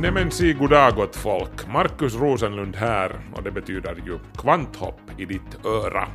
Nämen 0.00 0.30
si 0.30 0.52
goddag 0.52 0.94
gott 0.94 1.16
folk. 1.16 1.68
Markus 1.68 2.14
Rosenlund 2.14 2.76
här 2.76 3.20
och 3.34 3.42
det 3.42 3.50
betyder 3.50 3.94
ju 4.06 4.18
kvanthopp 4.36 5.00
i 5.16 5.24
ditt 5.24 5.66
öra. 5.66 6.08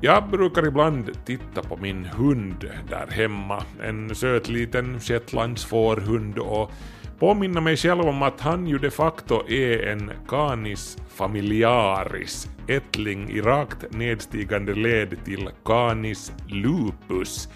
Jag 0.00 0.30
brukar 0.30 0.66
ibland 0.66 1.10
titta 1.24 1.62
på 1.62 1.76
min 1.76 2.04
hund 2.04 2.70
där 2.88 3.06
hemma, 3.10 3.62
en 3.82 4.14
söt 4.14 4.48
liten 4.48 5.00
shetlandsfårhund 5.00 6.38
och 6.38 6.70
påminna 7.18 7.60
mig 7.60 7.76
själv 7.76 8.00
om 8.00 8.22
att 8.22 8.40
han 8.40 8.66
ju 8.66 8.78
de 8.78 8.90
facto 8.90 9.48
är 9.48 9.86
en 9.86 10.10
canis 10.28 10.98
familiaris, 11.08 12.48
ättling 12.68 13.30
i 13.30 13.40
rakt 13.40 13.92
nedstigande 13.94 14.74
led 14.74 15.24
till 15.24 15.48
canis 15.64 16.32
lupus, 16.48 17.48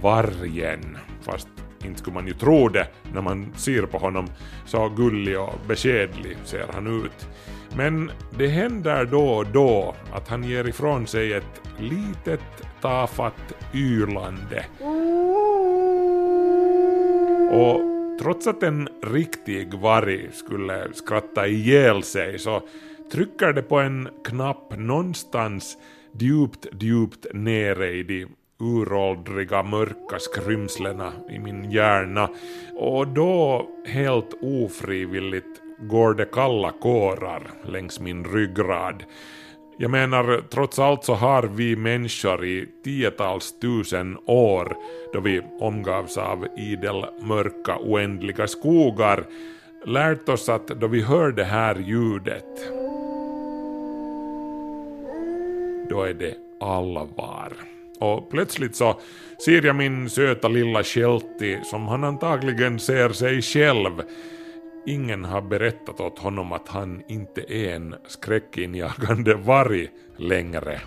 vargen. 0.00 0.98
Fast 1.20 1.48
inte 1.84 1.98
skulle 1.98 2.14
man 2.14 2.26
ju 2.26 2.34
tro 2.34 2.68
det 2.68 2.86
när 3.12 3.22
man 3.22 3.52
ser 3.56 3.82
på 3.82 3.98
honom, 3.98 4.26
så 4.66 4.88
gullig 4.88 5.40
och 5.40 5.54
beskedlig 5.68 6.36
ser 6.44 6.66
han 6.72 7.04
ut. 7.04 7.28
Men 7.76 8.10
det 8.38 8.48
händer 8.48 9.04
då 9.04 9.28
och 9.28 9.46
då 9.46 9.94
att 10.12 10.28
han 10.28 10.44
ger 10.44 10.68
ifrån 10.68 11.06
sig 11.06 11.32
ett 11.32 11.60
litet 11.78 12.40
tafatt 12.80 13.54
ylande. 13.74 14.64
Och 17.52 17.80
trots 18.22 18.46
att 18.46 18.62
en 18.62 18.88
riktig 19.02 19.74
varg 19.74 20.32
skulle 20.32 20.92
skratta 20.94 21.46
ihjäl 21.46 22.02
sig 22.02 22.38
så 22.38 22.62
trycker 23.12 23.52
det 23.52 23.62
på 23.62 23.78
en 23.78 24.08
knapp 24.24 24.78
någonstans 24.78 25.76
djupt, 26.18 26.66
djupt 26.80 27.26
nere 27.34 27.90
i 27.90 28.02
de 28.02 28.26
uråldriga 28.60 29.62
mörka 29.62 30.18
skrymslena 30.18 31.12
i 31.30 31.38
min 31.38 31.70
hjärna 31.70 32.28
och 32.76 33.08
då 33.08 33.68
helt 33.86 34.34
ofrivilligt 34.42 35.60
går 35.78 36.14
det 36.14 36.24
kalla 36.24 36.70
kårar 36.70 37.42
längs 37.64 38.00
min 38.00 38.24
ryggrad. 38.24 39.04
Jag 39.78 39.90
menar, 39.90 40.42
trots 40.50 40.78
allt 40.78 41.04
så 41.04 41.14
har 41.14 41.42
vi 41.42 41.76
människor 41.76 42.44
i 42.44 42.68
tiotals 42.84 43.58
tusen 43.58 44.18
år, 44.26 44.76
då 45.12 45.20
vi 45.20 45.42
omgavs 45.60 46.18
av 46.18 46.46
idel 46.56 47.04
mörka 47.22 47.78
oändliga 47.78 48.46
skogar, 48.46 49.24
lärt 49.84 50.28
oss 50.28 50.48
att 50.48 50.66
då 50.66 50.86
vi 50.86 51.02
hör 51.02 51.32
det 51.32 51.44
här 51.44 51.74
ljudet, 51.74 52.72
då 55.90 56.02
är 56.02 56.14
det 56.14 56.34
allvar. 56.60 57.71
Och 58.02 58.30
plötsligt 58.30 58.76
så 58.76 59.00
ser 59.44 59.66
jag 59.66 59.76
min 59.76 60.10
söta 60.10 60.48
lilla 60.48 60.82
Sheltie 60.84 61.64
som 61.64 61.88
han 61.88 62.04
antagligen 62.04 62.78
ser 62.78 63.08
sig 63.08 63.42
själv. 63.42 64.02
Ingen 64.86 65.24
har 65.24 65.40
berättat 65.40 66.00
åt 66.00 66.18
honom 66.18 66.52
att 66.52 66.68
han 66.68 67.02
inte 67.08 67.40
är 67.54 67.74
en 67.74 67.94
skräckinjagande 68.08 69.34
varg 69.34 69.88
längre. 70.16 70.80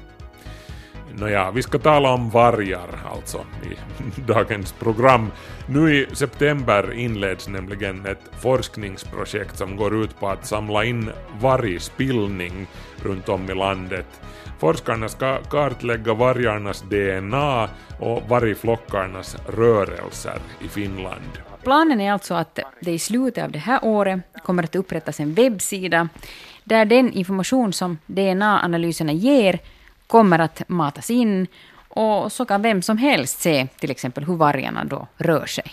Nåja, 1.18 1.52
vi 1.52 1.62
ska 1.62 1.80
tala 1.80 2.14
om 2.14 2.30
vargar 2.30 2.90
alltså 3.12 3.46
i 3.64 4.22
dagens 4.28 4.72
program. 4.72 5.32
Nu 5.68 5.96
i 5.96 6.08
september 6.16 6.94
inleds 6.94 7.48
nämligen 7.48 8.06
ett 8.06 8.42
forskningsprojekt 8.42 9.58
som 9.58 9.76
går 9.76 10.04
ut 10.04 10.20
på 10.20 10.28
att 10.28 10.46
samla 10.46 10.86
in 10.86 11.12
vargspillning 11.40 12.68
runt 13.04 13.30
om 13.30 13.50
i 13.50 13.54
landet. 13.54 14.22
Forskarna 14.60 15.10
ska 15.10 15.38
kartlägga 15.44 16.14
vargarnas 16.14 16.82
DNA 16.82 17.70
och 18.00 18.24
vargflockarnas 18.30 19.38
rörelser 19.48 20.40
i 20.60 20.68
Finland. 20.68 21.32
Planen 21.64 22.02
är 22.02 22.12
alltså 22.12 22.34
att 22.34 22.60
det 22.80 22.92
i 22.92 23.00
slutet 23.00 23.44
av 23.44 23.52
det 23.52 23.60
här 23.60 23.80
året 23.84 24.20
kommer 24.44 24.64
att 24.64 24.76
upprättas 24.76 25.20
en 25.20 25.34
webbsida 25.34 26.10
där 26.64 26.86
den 26.86 27.14
information 27.14 27.74
som 27.74 27.98
DNA-analyserna 28.06 29.12
ger 29.12 29.60
kommer 30.08 30.40
att 30.40 30.62
matas 30.68 31.10
in 31.10 31.48
och 31.88 32.32
så 32.32 32.46
kan 32.46 32.62
vem 32.62 32.82
som 32.82 32.98
helst 32.98 33.42
se 33.42 33.68
till 33.80 33.92
exempel 33.92 34.24
hur 34.24 34.36
vargarna 34.36 34.84
då 34.84 35.08
rör 35.18 35.46
sig. 35.46 35.72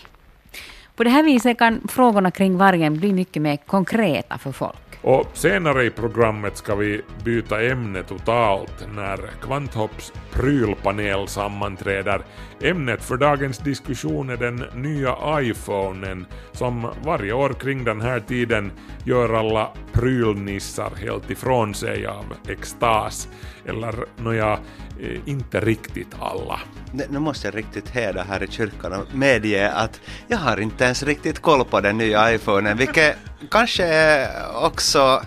På 0.95 1.03
det 1.03 1.09
här 1.09 1.23
viset 1.23 1.57
kan 1.57 1.87
frågorna 1.87 2.31
kring 2.31 2.57
vargen 2.57 2.99
bli 2.99 3.13
mycket 3.13 3.41
mer 3.41 3.57
konkreta 3.57 4.37
för 4.37 4.51
folk. 4.51 4.92
Och 5.03 5.27
senare 5.33 5.83
i 5.85 5.89
programmet 5.89 6.57
ska 6.57 6.75
vi 6.75 7.01
byta 7.23 7.61
ämne 7.61 8.03
totalt 8.03 8.87
när 8.95 9.17
Kvanthopps 9.41 10.13
prylpanel 10.31 11.27
sammanträder. 11.27 12.21
Ämnet 12.61 13.03
för 13.03 13.17
dagens 13.17 13.57
diskussion 13.57 14.29
är 14.29 14.37
den 14.37 14.63
nya 14.75 15.41
iPhonen 15.41 16.25
som 16.51 16.89
varje 17.05 17.33
år 17.33 17.49
kring 17.49 17.83
den 17.83 18.01
här 18.01 18.19
tiden 18.19 18.71
gör 19.05 19.33
alla 19.33 19.69
prylnissar 19.93 20.91
helt 20.95 21.29
ifrån 21.29 21.73
sig 21.73 22.05
av 22.05 22.25
extas. 22.47 23.27
Eller 23.65 24.05
nåja, 24.17 24.59
eh, 24.99 25.19
inte 25.25 25.59
riktigt 25.59 26.15
alla. 26.19 26.59
Nu 26.91 27.03
nu 27.09 27.19
måste 27.19 27.47
jag 27.47 27.55
riktigt 27.55 27.89
häda 27.89 28.23
här 28.23 28.43
i 28.43 28.47
kyrkan 28.47 28.93
och 28.93 29.15
medge 29.15 29.71
att 29.71 30.01
jag 30.27 30.37
har 30.37 30.59
inte 30.59 30.83
ens 30.83 31.03
riktigt 31.03 31.39
koll 31.39 31.65
på 31.65 31.81
den 31.81 31.97
nya 31.97 32.33
iPhonen, 32.33 32.77
vilket 32.77 33.17
kanske 33.51 34.27
också 34.53 35.21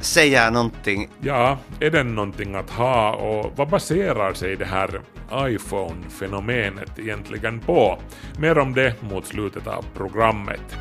säger 0.00 0.50
någonting. 0.50 1.08
Ja, 1.20 1.58
är 1.80 1.90
den 1.90 2.14
någonting 2.14 2.54
att 2.54 2.70
ha 2.70 3.12
och 3.12 3.52
vad 3.56 3.68
baserar 3.68 4.32
sig 4.32 4.56
det 4.56 4.64
här 4.64 5.00
iPhone-fenomenet 5.34 6.98
egentligen 6.98 7.60
på? 7.60 7.98
Mer 8.38 8.58
om 8.58 8.74
det 8.74 9.02
mot 9.02 9.26
slutet 9.26 9.66
av 9.66 9.84
programmet. 9.96 10.76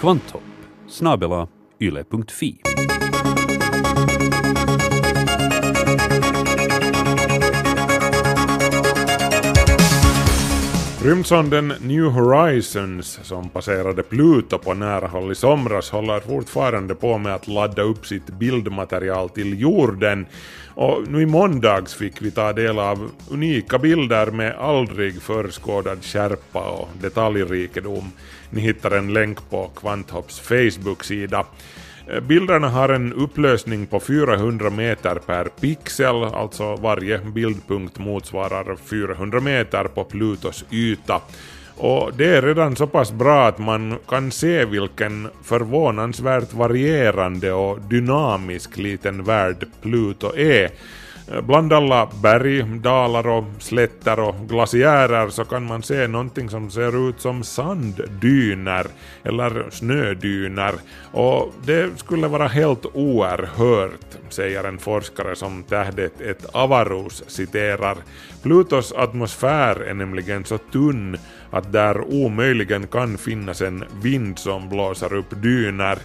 Kvanthopp, 0.00 0.42
snabela 0.88 1.48
yle.fi. 1.80 2.56
Rymdsonden 11.04 11.74
New 11.80 12.04
Horizons 12.04 13.20
som 13.22 13.48
passerade 13.48 14.02
Pluto 14.02 14.58
på 14.58 14.74
nära 14.74 15.06
håll 15.06 15.32
i 15.32 15.34
somras 15.34 15.90
håller 15.90 16.20
fortfarande 16.20 16.94
på 16.94 17.18
med 17.18 17.34
att 17.34 17.48
ladda 17.48 17.82
upp 17.82 18.06
sitt 18.06 18.26
bildmaterial 18.26 19.28
till 19.28 19.60
jorden 19.60 20.26
och 20.74 21.08
nu 21.08 21.22
i 21.22 21.26
måndags 21.26 21.94
fick 21.94 22.22
vi 22.22 22.30
ta 22.30 22.52
del 22.52 22.78
av 22.78 23.10
unika 23.30 23.78
bilder 23.78 24.26
med 24.26 24.54
aldrig 24.58 25.22
förskådad 25.22 26.04
skärpa 26.04 26.70
och 26.70 26.88
detaljrikedom. 27.00 28.12
Ni 28.50 28.60
hittar 28.60 28.90
en 28.90 29.12
länk 29.12 29.50
på 29.50 29.70
Kvanthopps 29.76 30.40
Facebook-sida. 30.40 31.46
Eh, 32.12 32.20
bilderna 32.20 32.68
har 32.68 32.88
en 32.88 33.12
upplösning 33.12 33.86
på 33.86 34.00
400 34.00 34.70
meter 34.70 35.14
per 35.14 35.44
pixel, 35.44 36.24
alltså 36.24 36.76
varje 36.76 37.18
bildpunkt 37.18 37.98
motsvarar 37.98 38.76
400 38.76 39.40
meter 39.40 39.84
på 39.84 40.04
Plutos 40.04 40.64
yta. 40.70 41.20
Och 41.76 42.10
det 42.16 42.36
är 42.36 42.42
redan 42.42 42.76
så 42.76 42.86
pass 42.86 43.12
bra 43.12 43.46
att 43.46 43.58
man 43.58 43.98
kan 44.08 44.30
se 44.30 44.64
vilken 44.64 45.28
förvånansvärt 45.42 46.52
varierande 46.52 47.52
och 47.52 47.80
dynamisk 47.80 48.78
liten 48.78 49.24
värld 49.24 49.66
Pluto 49.82 50.36
är. 50.36 50.70
Eh, 51.30 51.40
Bland 51.40 51.72
alla 51.72 52.08
berg, 52.22 52.62
dalar 52.62 53.28
och 53.28 53.44
slätter 53.58 54.20
och 54.20 54.34
glaciärer 54.48 55.28
så 55.28 55.44
kan 55.44 55.66
man 55.66 55.82
se 55.82 56.06
någonting 56.06 56.50
som 56.50 56.70
ser 56.70 57.08
ut 57.08 57.20
som 57.20 57.42
sanddyner 57.42 58.86
eller 59.22 59.70
snödyner 59.70 60.74
och 61.12 61.52
det 61.64 61.98
skulle 61.98 62.28
vara 62.28 62.48
helt 62.48 62.86
oerhört, 62.94 64.18
säger 64.28 64.64
en 64.64 64.78
forskare 64.78 65.36
som 65.36 65.62
tähdet 65.62 66.20
ett 66.20 66.46
Avarus 66.52 67.22
citerar. 67.26 67.96
Plutos 68.42 68.92
atmosfär 68.92 69.80
är 69.80 69.94
nämligen 69.94 70.44
så 70.44 70.58
tunn 70.58 71.18
att 71.50 71.72
där 71.72 72.00
omöjligen 72.00 72.86
kan 72.86 73.18
finnas 73.18 73.62
en 73.62 73.84
vind 74.02 74.38
som 74.38 74.68
blåser 74.68 75.14
upp 75.14 75.42
dyner 75.42 75.98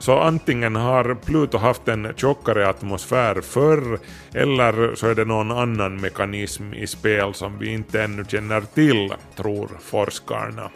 så 0.00 0.18
antingen 0.18 0.76
har 0.76 1.14
Pluto 1.14 1.58
haft 1.58 1.88
en 1.88 2.12
tjockare 2.16 2.68
atmosfär 2.68 3.40
förr 3.40 3.98
eller 4.34 4.94
så 4.94 5.06
är 5.06 5.14
det 5.14 5.24
någon 5.24 5.50
annan 5.50 6.00
mekanism 6.00 6.74
i 6.74 6.86
spel 6.86 7.34
som 7.34 7.58
vi 7.58 7.72
inte 7.72 8.02
ännu 8.02 8.24
känner 8.24 8.60
till, 8.60 9.14
tror 9.36 9.68
forskarna. 9.80 10.70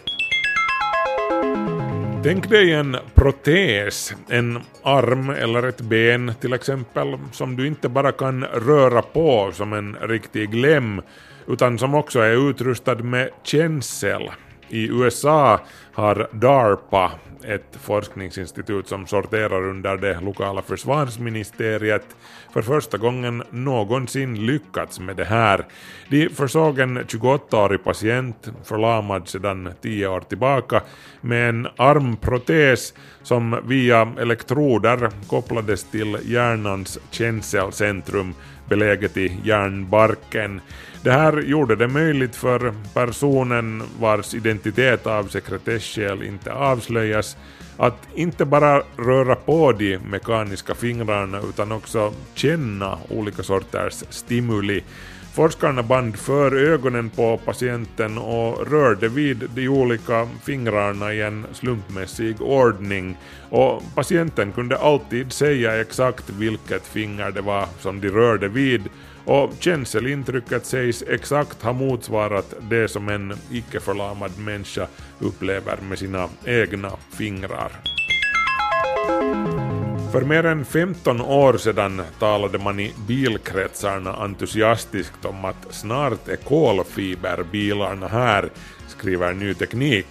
Tänk 2.23 2.51
dig 2.51 2.73
en 2.73 2.97
protes, 3.15 4.15
en 4.29 4.61
arm 4.83 5.31
eller 5.31 5.63
ett 5.63 5.81
ben 5.81 6.33
till 6.41 6.53
exempel, 6.53 7.19
som 7.33 7.57
du 7.57 7.67
inte 7.67 7.89
bara 7.89 8.13
kan 8.13 8.45
röra 8.45 9.03
på 9.03 9.51
som 9.53 9.73
en 9.73 9.97
riktig 10.01 10.55
lem, 10.55 11.03
utan 11.49 11.79
som 11.79 11.95
också 11.95 12.21
är 12.21 12.51
utrustad 12.51 12.95
med 12.95 13.31
känsel. 13.43 14.31
I 14.69 14.89
USA 14.89 15.61
har 15.93 16.29
DARPA, 16.33 17.13
ett 17.45 17.77
forskningsinstitut 17.83 18.89
som 18.89 19.07
sorterar 19.07 19.69
under 19.69 19.97
det 19.97 20.21
lokala 20.21 20.63
försvarsministeriet, 20.63 22.17
för 22.53 22.63
första 22.63 22.99
gången 22.99 23.43
någonsin 23.51 24.47
lyckats 24.47 25.01
med 25.01 25.17
det 25.17 25.25
här. 25.25 25.65
De 26.09 26.29
försåg 26.29 26.79
en 26.79 26.99
28-årig 26.99 27.85
patient, 27.85 28.49
förlamad 28.65 29.29
sedan 29.29 29.73
10 29.83 30.09
år 30.09 30.21
tillbaka, 30.21 30.83
med 31.21 31.49
en 31.49 31.69
armprotes 31.77 32.95
som 33.23 33.61
via 33.67 34.13
elektroder 34.19 35.11
kopplades 35.29 35.85
till 35.85 36.19
hjärnans 36.25 36.99
känselcentrum 37.11 38.35
beläget 38.69 39.17
i 39.17 39.37
järnbarken. 39.45 40.61
Det 41.03 41.11
här 41.13 41.43
gjorde 41.43 41.77
det 41.77 41.89
möjligt 41.89 42.37
för 42.37 42.75
personen 42.95 43.83
vars 44.01 44.35
identitet 44.35 45.07
av 45.07 45.25
sekretesskäl 45.25 46.23
inte 46.23 46.53
avslöjas 46.53 47.37
att 47.77 48.09
inte 48.15 48.45
bara 48.45 48.83
röra 48.97 49.35
på 49.35 49.73
de 49.73 49.99
mekaniska 49.99 50.75
fingrarna 50.75 51.41
utan 51.49 51.73
också 51.73 52.13
känna 52.35 52.99
olika 53.09 53.43
sorters 53.43 54.05
stimuli. 54.11 54.83
Forskarna 55.35 55.83
band 55.83 56.17
för 56.17 56.57
ögonen 56.57 57.11
på 57.11 57.37
patienten 57.37 58.19
och 58.19 58.71
rörde 58.71 59.09
vid 59.09 59.51
de 59.55 59.69
olika 59.69 60.29
fingrarna 60.45 61.13
i 61.15 61.23
en 61.23 61.47
slumpmässig 61.53 62.43
ordning 62.43 63.17
och 63.51 63.83
patienten 63.95 64.53
kunde 64.53 64.79
alltid 64.79 65.33
säga 65.33 65.81
exakt 65.81 66.31
vilket 66.31 66.87
finger 66.87 67.31
det 67.31 67.41
var 67.41 67.67
som 67.81 68.01
de 68.01 68.11
rörde 68.11 68.49
vid 68.49 68.83
och 69.25 69.51
känselintrycket 69.59 70.67
sägs 70.67 71.03
exakt 71.09 71.63
ha 71.63 71.73
motsvarat 71.73 72.55
det 72.71 72.89
som 72.89 73.09
en 73.09 73.35
icke-förlamad 73.51 74.39
människa 74.39 74.87
upplever 75.19 75.77
med 75.89 75.99
sina 75.99 76.29
egna 76.45 76.91
fingrar. 77.11 77.94
För 80.15 80.25
mer 80.25 80.47
än 80.47 80.65
15 80.65 81.21
år 81.21 81.57
sedan 81.57 82.03
talade 82.19 82.59
man 82.59 82.81
i 82.81 82.95
bilkretsarna 83.07 84.13
entusiastiskt 84.13 85.25
om 85.25 85.45
att 85.45 85.67
snart 85.71 86.29
är 86.29 86.37
kolfiberbilarna 86.37 88.09
här, 88.09 88.51
skriver 88.89 89.33
Ny 89.33 89.55
Teknik. 89.55 90.07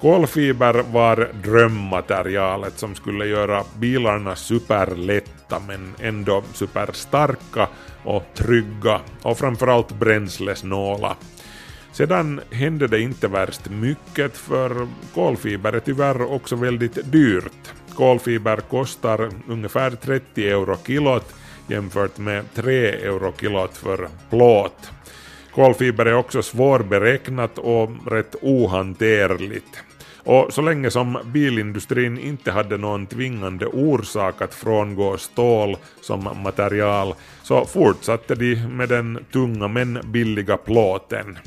Kolfiber 0.00 0.74
var 0.92 1.30
drömmaterialet 1.44 2.78
som 2.78 2.94
skulle 2.94 3.26
göra 3.26 3.64
bilarna 3.78 4.36
superlätta 4.36 5.60
men 5.66 5.94
ändå 6.00 6.42
superstarka 6.52 7.68
och 8.04 8.24
trygga 8.34 9.00
och 9.22 9.38
framförallt 9.38 9.98
bränslesnåla. 9.98 11.16
Sedan 11.92 12.40
hände 12.50 12.86
det 12.86 13.00
inte 13.00 13.28
värst 13.28 13.70
mycket 13.70 14.36
för 14.36 14.88
kolfiber 15.14 15.72
är 15.72 15.80
tyvärr 15.80 16.32
också 16.32 16.56
väldigt 16.56 17.12
dyrt. 17.12 17.72
Kolfiber 17.96 18.56
kostar 18.56 19.30
ungefär 19.48 19.90
30 19.90 20.48
euro 20.48 20.76
kilot 20.76 21.34
jämfört 21.66 22.18
med 22.18 22.44
3 22.54 22.88
euro 22.88 23.32
kilot 23.32 23.76
för 23.76 24.08
plåt. 24.30 24.90
Kolfiber 25.54 26.06
är 26.06 26.14
också 26.14 26.42
svårberäknat 26.42 27.58
och 27.58 27.90
rätt 28.06 28.36
ohanterligt. 28.42 29.82
Och 30.26 30.52
så 30.52 30.62
länge 30.62 30.90
som 30.90 31.18
bilindustrin 31.24 32.18
inte 32.18 32.50
hade 32.50 32.76
någon 32.76 33.06
tvingande 33.06 33.66
orsak 33.66 34.42
att 34.42 34.54
frångå 34.54 35.18
stål 35.18 35.76
som 36.00 36.28
material 36.44 37.14
så 37.42 37.64
fortsatte 37.64 38.34
de 38.34 38.54
med 38.56 38.88
den 38.88 39.24
tunga 39.32 39.68
men 39.68 40.00
billiga 40.04 40.56
plåten. 40.56 41.38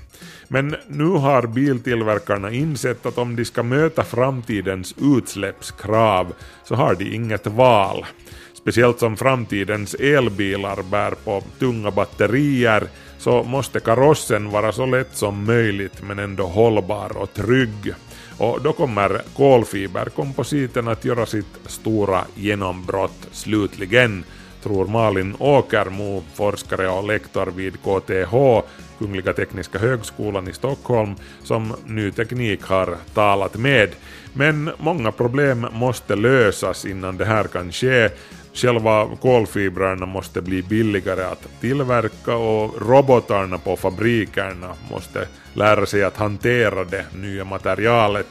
Men 0.52 0.76
nu 0.88 1.06
har 1.06 1.48
biltillverkarna 1.48 2.52
insett 2.52 3.06
att 3.06 3.18
om 3.18 3.36
de 3.36 3.46
ska 3.46 3.64
möta 3.64 4.04
framtidens 4.04 4.96
utsläppskrav 5.18 6.34
så 6.64 6.76
har 6.76 6.96
de 6.96 7.16
inget 7.16 7.48
val. 7.48 8.06
Speciellt 8.54 9.00
som 9.00 9.18
framtidens 9.18 9.94
elbilar 9.94 10.84
bär 10.84 11.12
på 11.12 11.44
tunga 11.60 11.92
batterier 11.92 12.88
så 13.18 13.44
måste 13.44 13.80
karossen 13.80 14.50
vara 14.50 14.72
så 14.72 14.86
lätt 14.86 15.18
som 15.18 15.46
möjligt 15.46 16.02
men 16.02 16.20
ändå 16.20 16.44
hållbar 16.44 17.18
och 17.18 17.34
trygg. 17.34 17.94
Och 18.38 18.62
då 18.62 18.74
kommer 18.74 19.22
kolfiberkompositen 19.36 20.88
att 20.88 21.06
göra 21.06 21.26
sitt 21.26 21.60
stora 21.66 22.26
genombrott 22.36 23.28
slutligen, 23.32 24.24
tror 24.64 24.88
Malin 24.88 25.36
Åkermo, 25.40 26.24
forskare 26.34 26.90
och 26.90 27.08
lektor 27.08 27.46
vid 27.46 27.74
KTH, 27.74 28.66
Kungliga 29.00 29.34
Tekniska 29.34 29.80
Högskolan 29.80 30.48
i 30.48 30.54
Stockholm, 30.54 31.16
som 31.44 31.76
Ny 31.86 32.12
Teknik 32.12 32.64
har 32.64 32.98
talat 33.14 33.58
med. 33.58 33.90
Men 34.34 34.72
många 34.78 35.12
problem 35.12 35.68
måste 35.72 36.16
lösas 36.16 36.86
innan 36.86 37.18
det 37.18 37.26
här 37.26 37.44
kan 37.44 37.72
ske. 37.72 38.10
Själva 38.54 39.08
kolfibrerna 39.22 40.06
måste 40.06 40.42
bli 40.42 40.62
billigare 40.62 41.24
att 41.24 41.62
tillverka 41.62 42.36
och 42.36 42.82
robotarna 42.82 43.58
på 43.58 43.76
fabrikerna 43.76 44.74
måste 44.92 45.28
lära 45.54 45.86
sig 45.86 46.04
att 46.04 46.18
hantera 46.18 46.84
det 46.84 47.06
nya 47.16 47.46
materialet. 47.46 48.28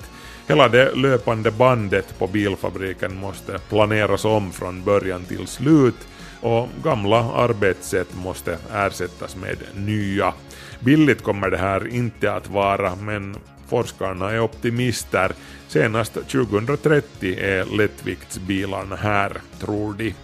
Hela 0.48 0.68
det 0.68 0.94
löpande 0.94 1.50
bandet 1.50 2.18
på 2.18 2.26
bilfabriken 2.26 3.16
måste 3.16 3.58
planeras 3.58 4.24
om 4.24 4.52
från 4.52 4.84
början 4.84 5.24
till 5.24 5.46
slut 5.46 6.06
och 6.40 6.68
gamla 6.84 7.32
arbetssätt 7.32 8.16
måste 8.16 8.58
ersättas 8.72 9.36
med 9.36 9.56
nya. 9.74 10.34
Billigt 10.80 11.22
kommer 11.22 11.50
det 11.50 11.58
här 11.58 11.88
inte 11.88 12.32
att 12.32 12.50
vara 12.50 12.96
men 12.96 13.36
forskarna 13.68 14.30
är 14.30 14.40
optimister. 14.40 15.32
Senast 15.68 16.14
2030 16.14 17.38
är 17.38 17.76
lättviktsbilarna 17.76 18.96
här, 18.96 19.40
tror 19.60 19.94
de. 19.94 20.14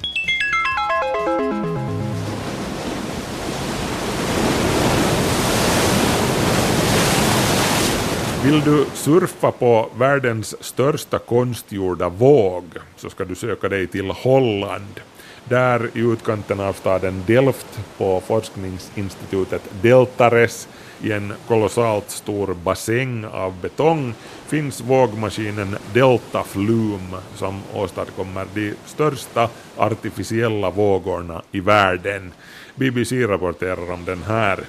Vill 8.44 8.60
du 8.60 8.86
surfa 8.94 9.50
på 9.52 9.90
världens 9.96 10.64
största 10.64 11.18
konstgjorda 11.18 12.08
våg 12.08 12.64
så 12.96 13.10
ska 13.10 13.24
du 13.24 13.34
söka 13.34 13.68
dig 13.68 13.86
till 13.86 14.10
Holland. 14.10 15.00
Där 15.48 15.90
i 15.94 16.00
utkanten 16.00 16.60
av 16.60 16.72
staden 16.72 17.22
Delft 17.26 17.80
på 17.98 18.20
forskningsinstitutet 18.20 19.62
Deltares 19.82 20.68
i 21.02 21.12
en 21.12 21.32
kolossalt 21.48 22.10
stor 22.10 22.54
bassäng 22.54 23.24
av 23.24 23.60
betong 23.60 24.14
finns 24.46 24.80
vågmaskinen 24.80 25.76
Delta 25.92 26.42
Flume 26.42 27.18
som 27.34 27.62
åstadkommer 27.74 28.46
de 28.54 28.74
största 28.86 29.48
artificiella 29.76 30.70
vågorna 30.70 31.42
i 31.52 31.60
världen. 31.60 32.32
BBC 32.74 33.26
rapporterar 33.26 33.92
om 33.92 34.04
den 34.04 34.22
här. 34.22 34.60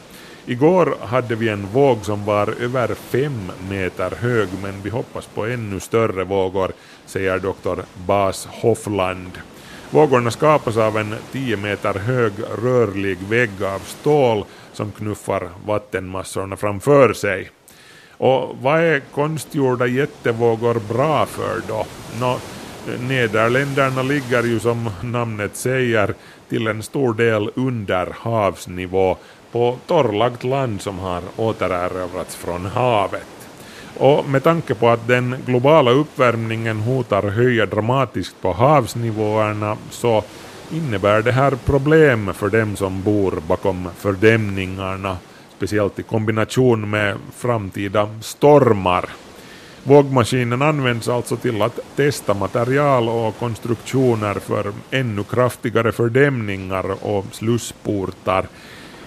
Igår 0.46 0.96
hade 1.01 1.36
vi 1.36 1.50
en 1.50 1.67
våg 1.67 2.05
som 2.05 2.25
var 2.25 2.62
över 2.62 2.96
fem 2.96 3.51
meter 3.70 4.12
hög 4.12 4.50
men 4.62 4.82
vi 4.82 4.89
hoppas 4.89 5.25
på 5.25 5.46
ännu 5.46 5.79
större 5.79 6.24
vågor, 6.24 6.72
säger 7.05 7.39
doktor 7.39 7.86
Bas 8.08 8.48
Hoffland. 8.51 9.32
Vågorna 9.89 10.32
skapas 10.32 10.77
av 10.77 10.98
en 10.98 11.15
10 11.32 11.58
meter 11.58 11.94
hög 11.94 12.34
rörlig 12.63 13.18
vägg 13.18 13.63
av 13.63 13.80
stål 13.80 14.46
som 14.74 14.92
knuffar 14.92 15.50
vattenmassorna 15.65 16.58
framför 16.58 17.13
sig. 17.13 17.50
Och 18.18 18.56
vad 18.62 18.80
är 18.80 19.00
konstgjorda 19.00 19.88
jättevågor 19.88 20.94
bra 20.94 21.25
för 21.25 21.62
då? 21.68 21.86
Nå, 22.20 22.38
Nederländerna 23.00 24.01
ligger 24.04 24.44
ju 24.44 24.60
som 24.60 24.89
namnet 25.01 25.56
säger 25.56 26.13
till 26.50 26.68
en 26.68 26.84
stor 26.84 27.13
del 27.13 27.51
under 27.56 28.15
havsnivå 28.20 29.18
på 29.51 29.77
torrlagt 29.88 30.44
land 30.44 30.82
som 30.82 31.00
har 31.00 31.22
återerövrats 31.36 32.36
från 32.36 32.65
havet. 32.65 33.35
Och 33.98 34.30
med 34.30 34.44
tanke 34.44 34.75
på 34.75 34.90
att 34.90 35.08
den 35.08 35.36
globala 35.46 35.92
uppvärmningen 35.92 36.80
hotar 36.80 37.24
höja 37.24 37.66
dramatiskt 37.66 38.42
på 38.42 38.54
havsnivåerna 38.54 39.78
så 39.92 40.24
innebär 40.72 41.22
det 41.22 41.32
här 41.32 41.58
problem 41.66 42.34
för 42.34 42.50
dem 42.50 42.75
som 42.75 43.04
bor 43.04 43.42
bakom 43.48 43.90
fördämningarna, 43.98 45.18
speciellt 45.58 46.00
i 46.00 46.04
kombination 46.04 46.90
med 46.90 47.18
framtida 47.38 48.10
stormar. 48.22 49.10
Vågmaskinen 49.84 50.62
används 50.62 51.08
alltså 51.08 51.36
till 51.36 51.62
att 51.62 51.80
testa 51.96 52.34
material 52.34 53.10
och 53.10 53.40
konstruktioner 53.40 54.34
för 54.34 54.74
ännu 54.92 55.24
kraftigare 55.24 55.92
fördämningar 55.92 57.06
och 57.06 57.25
slussportar. 57.32 58.46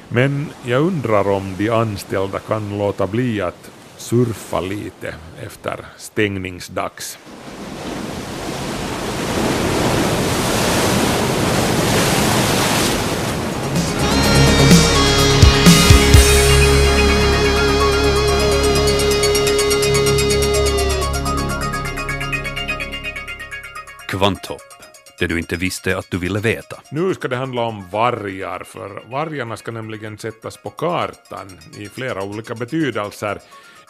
Men 0.08 0.46
jag 0.64 0.82
undrar 0.82 1.28
om 1.28 1.54
de 1.58 1.70
anställda 1.70 2.38
kan 2.38 2.78
låta 2.78 3.06
bli 3.06 3.40
att 3.40 3.70
surfa 3.98 4.60
lite 4.60 5.14
efter 5.42 5.86
stängningsdags. 5.96 7.18
Kvanthopp, 24.08 24.60
det 25.18 25.26
du 25.26 25.38
inte 25.38 25.56
visste 25.56 25.98
att 25.98 26.10
du 26.10 26.18
ville 26.18 26.40
veta. 26.40 26.80
Nu 26.90 27.14
ska 27.14 27.28
det 27.28 27.36
handla 27.36 27.62
om 27.62 27.88
vargar, 27.90 28.64
för 28.64 29.02
vargarna 29.10 29.56
ska 29.56 29.72
nämligen 29.72 30.18
sättas 30.18 30.56
på 30.56 30.70
kartan 30.70 31.58
i 31.78 31.88
flera 31.88 32.22
olika 32.22 32.54
betydelser. 32.54 33.40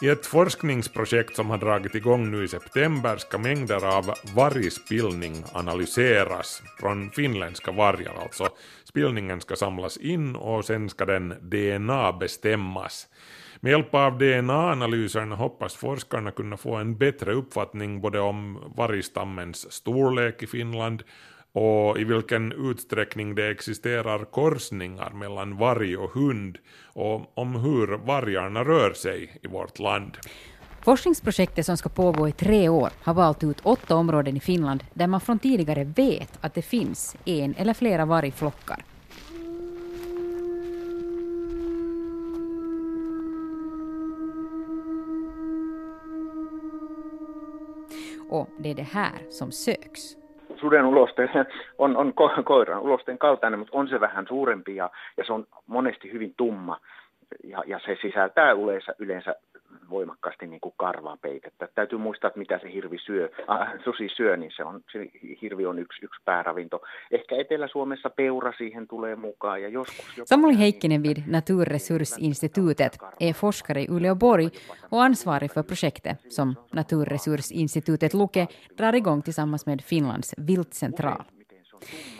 I 0.01 0.09
ett 0.09 0.25
forskningsprojekt 0.25 1.35
som 1.35 1.49
har 1.49 1.57
dragit 1.57 1.95
igång 1.95 2.31
nu 2.31 2.43
i 2.43 2.47
september 2.47 3.17
ska 3.17 3.37
mängder 3.37 3.97
av 3.97 4.13
vargspillning 4.35 5.43
analyseras 5.53 6.61
från 6.79 7.11
finländska 7.11 7.71
vargar 7.71 8.13
alltså. 8.21 8.49
Spillningen 8.83 9.41
ska 9.41 9.55
samlas 9.55 9.97
in 9.97 10.35
och 10.35 10.65
sen 10.65 10.89
ska 10.89 11.05
den 11.05 11.33
DNA 11.41 12.13
bestämmas. 12.13 13.07
Med 13.59 13.71
hjälp 13.71 13.95
av 13.95 14.17
DNA-analyserna 14.17 15.35
hoppas 15.35 15.75
forskarna 15.75 16.31
kunna 16.31 16.57
få 16.57 16.75
en 16.75 16.97
bättre 16.97 17.33
uppfattning 17.33 18.01
både 18.01 18.19
om 18.19 18.71
vargstammens 18.75 19.71
storlek 19.71 20.43
i 20.43 20.47
Finland 20.47 21.03
och 21.53 21.99
i 21.99 22.03
vilken 22.03 22.51
utsträckning 22.51 23.35
det 23.35 23.47
existerar 23.47 24.25
korsningar 24.25 25.09
mellan 25.09 25.57
varg 25.57 25.97
och 25.97 26.11
hund 26.11 26.57
och 26.93 27.37
om 27.37 27.55
hur 27.55 27.97
vargarna 27.97 28.63
rör 28.63 28.93
sig 28.93 29.39
i 29.43 29.47
vårt 29.47 29.79
land. 29.79 30.17
Forskningsprojektet 30.81 31.65
som 31.65 31.77
ska 31.77 31.89
pågå 31.89 32.27
i 32.27 32.31
tre 32.31 32.69
år 32.69 32.89
har 33.01 33.13
valt 33.13 33.43
ut 33.43 33.57
åtta 33.63 33.95
områden 33.95 34.37
i 34.37 34.39
Finland 34.39 34.83
där 34.93 35.07
man 35.07 35.21
från 35.21 35.39
tidigare 35.39 35.83
vet 35.83 36.37
att 36.41 36.53
det 36.53 36.61
finns 36.61 37.15
en 37.25 37.55
eller 37.55 37.73
flera 37.73 38.05
vargflockar. 38.05 38.83
Och 48.29 48.49
det 48.57 48.69
är 48.69 48.75
det 48.75 48.83
här 48.83 49.31
som 49.31 49.51
söks. 49.51 50.18
Suden 50.59 50.85
uloste 50.85 51.29
on, 51.77 51.97
on 51.97 52.13
ko- 52.21 52.43
koiran 52.43 52.79
ulosten 52.79 53.17
kaltainen, 53.17 53.59
mutta 53.59 53.77
on 53.77 53.87
se 53.87 53.99
vähän 53.99 54.27
suurempi 54.27 54.75
ja, 54.75 54.89
ja 55.17 55.23
se 55.25 55.33
on 55.33 55.47
monesti 55.67 56.11
hyvin 56.11 56.33
tumma. 56.37 56.77
Ja, 57.43 57.63
ja 57.67 57.79
se 57.85 57.97
sisältää 58.01 58.51
yleensä, 58.51 58.95
yleensä 58.99 59.35
voimakkaasti 59.89 60.47
niin 60.47 60.61
kuin 60.61 60.73
karvapeitettä. 60.77 61.67
Täytyy 61.75 61.99
muistaa, 61.99 62.27
että 62.27 62.39
mitä 62.39 62.59
se 62.59 62.73
hirvi 62.73 62.97
syö, 63.05 63.29
äh, 63.49 63.73
susi 63.83 64.09
syö, 64.15 64.37
niin 64.37 64.51
se, 64.55 64.63
on, 64.63 64.83
se 64.91 65.09
hirvi 65.41 65.65
on 65.65 65.79
yksi, 65.79 66.05
yksi 66.05 66.21
pääravinto. 66.25 66.81
Ehkä 67.11 67.35
Etelä-Suomessa 67.35 68.09
peura 68.09 68.53
siihen 68.57 68.87
tulee 68.87 69.15
mukaan 69.15 69.61
ja 69.61 69.69
joskus... 69.69 70.05
Samuli 70.25 70.59
Heikkinen 70.59 71.03
vid 71.03 71.17
Naturresursinstitutet 71.27 72.97
är 73.19 73.33
forskare 73.33 73.81
i 73.81 73.87
Uleåborg 73.89 74.49
och 74.91 75.03
ansvarig 75.03 75.51
för 75.51 75.63
projektet 75.63 76.17
som 76.29 76.55
Naturresursinstitutet 76.73 78.13
Luke 78.13 78.47
drar 78.77 78.95
igång 78.95 79.21
tillsammans 79.21 79.65
med 79.65 79.81
Finlands 79.81 80.33
viltcentral. 80.37 81.23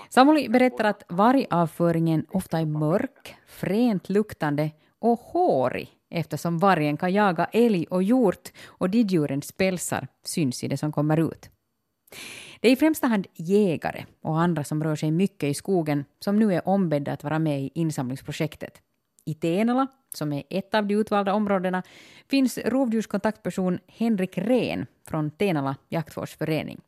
Samuli 0.10 0.50
berättar 0.50 0.86
att 0.86 1.04
vargavföringen 1.10 2.26
ofta 2.30 2.60
är 2.60 2.66
mörk, 2.66 3.36
fränt 3.48 4.10
luktande 4.10 4.72
och 5.00 5.20
hårig 5.20 5.99
eftersom 6.10 6.58
vargen 6.58 6.98
kan 6.98 7.14
jaga 7.14 7.46
älg 7.46 7.86
och 7.90 8.04
hjort 8.04 8.52
och 8.66 8.90
de 8.90 9.02
djurens 9.02 9.52
pälsar 9.52 10.08
syns 10.26 10.64
i 10.64 10.68
det 10.68 10.78
som 10.78 10.92
kommer 10.92 11.32
ut. 11.32 11.50
Det 12.60 12.68
är 12.68 12.72
i 12.72 12.76
främsta 12.76 13.08
hand 13.08 13.28
jägare 13.36 14.06
och 14.22 14.42
andra 14.42 14.64
som 14.64 14.84
rör 14.84 14.96
sig 14.96 15.12
mycket 15.12 15.50
i 15.50 15.54
skogen 15.54 16.06
som 16.20 16.40
nu 16.40 16.54
är 16.54 16.68
ombedda 16.68 17.12
att 17.12 17.24
vara 17.24 17.40
med 17.40 17.62
i 17.62 17.72
insamlingsprojektet. 17.74 18.82
I 19.26 19.34
Tenala, 19.34 19.88
som 20.14 20.34
är 20.34 20.44
ett 20.50 20.74
av 20.74 20.86
de 20.86 20.96
utvalda 20.96 21.34
områdena, 21.34 21.84
finns 22.30 22.58
rovdjurskontaktperson 22.58 23.80
Henrik 23.88 24.38
Rehn 24.38 24.86
från 25.08 25.32
Tenala 25.32 25.76
jaktvårdsförening. 25.90 26.82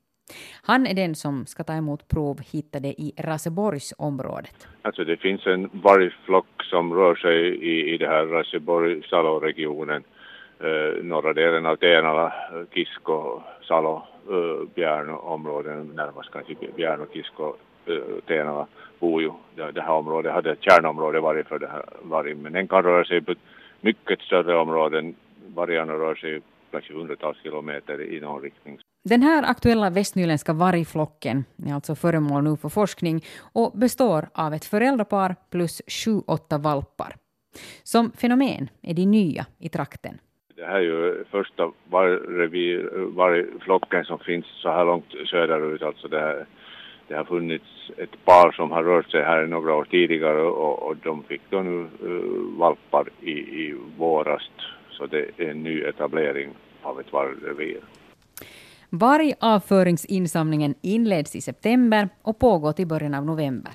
Han 0.64 0.88
är 0.88 0.94
den 0.94 1.16
som 1.16 1.46
ska 1.46 1.64
ta 1.64 1.74
emot 1.74 2.08
prov 2.08 2.40
hittade 2.54 2.88
i 2.88 3.14
Raseborgsområdet. 3.18 4.68
Alltså 4.82 5.04
det 5.04 5.18
finns 5.18 5.48
en 5.48 5.70
vargflock 5.74 6.64
som 6.64 6.94
rör 6.94 7.16
sig 7.16 7.38
i, 7.72 7.94
i 7.94 7.98
det 7.98 8.08
här 8.08 8.26
Raseborg 8.26 9.04
Salo-regionen. 9.10 10.04
Eh, 10.60 11.04
norra 11.04 11.34
delen 11.34 11.66
av 11.66 11.76
Tenala, 11.76 12.34
Kisko, 12.74 13.42
Salo, 13.62 14.04
eh, 14.30 14.68
Bjärn-områden, 14.76 15.92
närmast 15.96 16.32
kanske 16.32 16.56
Bjärn 16.76 17.02
och 17.02 17.14
Kisko, 17.14 17.56
eh, 17.86 18.20
Tenala 18.28 18.68
bor 19.00 19.22
ju. 19.22 19.32
Det, 19.56 19.72
det 19.72 19.82
här 19.82 19.94
området 19.94 20.34
hade 20.34 20.52
ett 20.52 20.64
kärnområde 20.64 21.20
varje 21.20 21.44
för 21.44 21.60
det 21.60 21.68
här 21.68 21.86
vargen, 22.02 22.42
men 22.42 22.54
den 22.54 22.68
kan 22.68 22.84
röra 22.84 23.06
sig 23.06 23.22
på 23.22 23.34
mycket 23.82 24.22
större 24.22 24.56
områden. 24.58 25.16
Vargarna 25.56 25.94
rör 25.94 26.16
sig 26.16 26.42
kanske 26.72 26.94
hundratals 26.94 27.38
kilometer 27.44 28.02
i 28.02 28.20
någon 28.20 28.42
riktning. 28.42 28.80
Den 29.04 29.22
här 29.22 29.44
aktuella 29.44 29.90
västnyländska 29.90 30.54
vargflocken 30.54 31.46
är 31.68 31.74
alltså 31.74 31.96
föremål 31.96 32.44
nu 32.44 32.58
för 32.58 32.70
forskning 32.70 33.22
och 33.54 33.72
består 33.76 34.30
av 34.34 34.54
ett 34.54 34.66
föräldrapar 34.66 35.36
plus 35.52 35.82
sju, 35.88 36.22
åtta 36.28 36.58
valpar. 36.58 37.16
Som 37.84 38.12
fenomen 38.12 38.70
är 38.82 38.94
de 38.94 39.06
nya 39.06 39.46
i 39.60 39.70
trakten. 39.70 40.20
Det 40.56 40.66
här 40.66 40.76
är 40.76 40.82
ju 40.82 41.24
första 41.32 41.72
vargrevir, 41.90 42.90
vargflocken 43.16 44.06
som 44.06 44.20
finns 44.20 44.46
så 44.46 44.70
här 44.70 44.86
långt 44.86 45.12
söderut. 45.30 45.82
Alltså 45.82 46.08
det, 46.08 46.20
här, 46.20 46.46
det 47.08 47.16
har 47.16 47.24
funnits 47.24 47.92
ett 47.98 48.26
par 48.26 48.52
som 48.52 48.72
har 48.72 48.84
rört 48.84 49.12
sig 49.12 49.24
här 49.24 49.46
några 49.46 49.76
år 49.76 49.88
tidigare 49.92 50.42
och, 50.42 50.84
och 50.84 50.98
de 50.98 51.24
fick 51.24 51.42
då 51.50 51.62
nu 51.62 51.88
uh, 52.04 52.60
valpar 52.60 53.10
i, 53.22 53.32
i 53.32 53.76
våras. 53.98 54.50
Så 54.90 55.06
det 55.06 55.30
är 55.38 55.50
en 55.50 55.64
ny 55.64 55.82
etablering 55.82 56.50
av 56.82 57.00
ett 57.00 57.14
vargrevir. 57.14 57.80
Vargavföringsinsamlingen 58.94 60.76
inleds 60.82 61.36
i 61.36 61.42
september 61.42 62.10
och 62.22 62.40
pågår 62.40 62.72
till 62.72 62.88
början 62.88 63.14
av 63.14 63.26
november. 63.26 63.74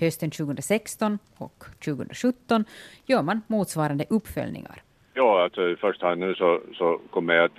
Hösten 0.00 0.30
2016 0.30 1.18
och 1.38 1.64
2017 1.84 2.64
gör 3.06 3.22
man 3.22 3.42
motsvarande 3.46 4.04
uppföljningar. 4.10 4.82
Ja, 5.14 5.42
alltså 5.42 5.68
i 5.68 5.76
första 5.76 6.06
hand 6.06 6.20
nu 6.20 6.34
så, 6.34 6.60
så 6.74 7.00
kommer 7.10 7.34
jag 7.34 7.44
att 7.44 7.58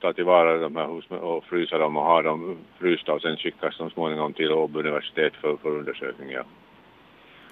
ta 0.00 0.12
tillvara 0.12 0.58
de 0.58 0.76
här 0.76 0.94
husen 0.94 1.18
och 1.18 1.44
frysa 1.44 1.78
dem 1.78 1.96
och 1.96 2.04
ha 2.04 2.22
dem 2.22 2.56
frysta 2.78 3.12
och 3.12 3.22
sen 3.22 3.36
skickas 3.36 3.78
de 3.78 3.90
småningom 3.90 4.32
till 4.32 4.52
Åbo 4.52 4.78
universitet 4.78 5.32
för, 5.34 5.56
för 5.56 5.68
undersökning. 5.68 6.30
Ja. 6.30 6.42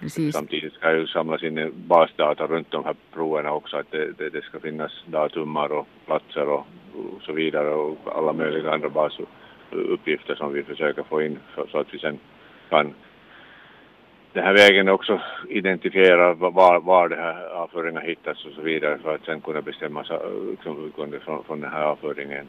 Precis. 0.01 0.35
Samtidigt 0.35 0.73
ska 0.73 0.93
ju 0.93 1.07
samlas 1.07 1.43
in 1.43 1.59
eh, 1.59 1.69
basdata 1.69 2.47
runt 2.47 2.71
de 2.71 2.85
här 2.85 2.95
proverna 3.13 3.53
också, 3.53 3.77
att 3.77 3.91
det, 3.91 4.19
det, 4.19 4.31
det 4.31 4.45
ska 4.45 4.61
finnas 4.61 5.05
datumar 5.07 5.73
och 5.73 5.87
platser 6.07 6.49
och, 6.49 6.67
och 6.95 7.23
så 7.23 7.33
vidare 7.33 7.75
och 7.75 7.99
alla 8.17 8.33
möjliga 8.33 8.73
andra 8.73 8.89
basuppgifter 8.89 10.35
som 10.35 10.53
vi 10.53 10.63
försöker 10.63 11.03
få 11.03 11.23
in 11.23 11.39
så, 11.55 11.67
så 11.71 11.79
att 11.79 11.95
vi 11.95 11.99
sen 11.99 12.19
kan 12.69 12.95
den 14.35 14.45
här 14.45 14.53
vägen 14.53 14.89
också 14.89 15.21
identifiera 15.49 16.35
var, 16.35 16.81
var 16.81 17.09
det 17.09 17.17
här 17.17 17.49
avföringen 17.49 18.03
hittas 18.03 18.45
och 18.45 18.53
så 18.53 18.63
vidare 18.63 18.99
för 18.99 19.15
att 19.15 19.25
sen 19.25 19.41
kunna 19.41 19.63
bestämma 19.63 20.05
liksom, 20.51 20.87
utgående 20.87 21.21
från, 21.21 21.45
från 21.45 21.61
den 21.61 21.71
här 21.71 21.83
avföringen 21.83 22.47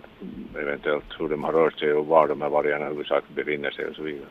eventuellt 0.56 1.20
hur 1.20 1.30
de 1.30 1.44
har 1.44 1.54
rört 1.54 1.80
sig 1.80 1.94
och 1.94 2.08
var 2.08 2.28
de 2.28 2.42
här 2.42 2.50
vargarna 2.50 2.86
huvudsakligen 2.86 3.36
befinner 3.36 3.72
sig 3.72 3.86
och 3.86 3.96
så 3.96 4.04
vidare. 4.04 4.30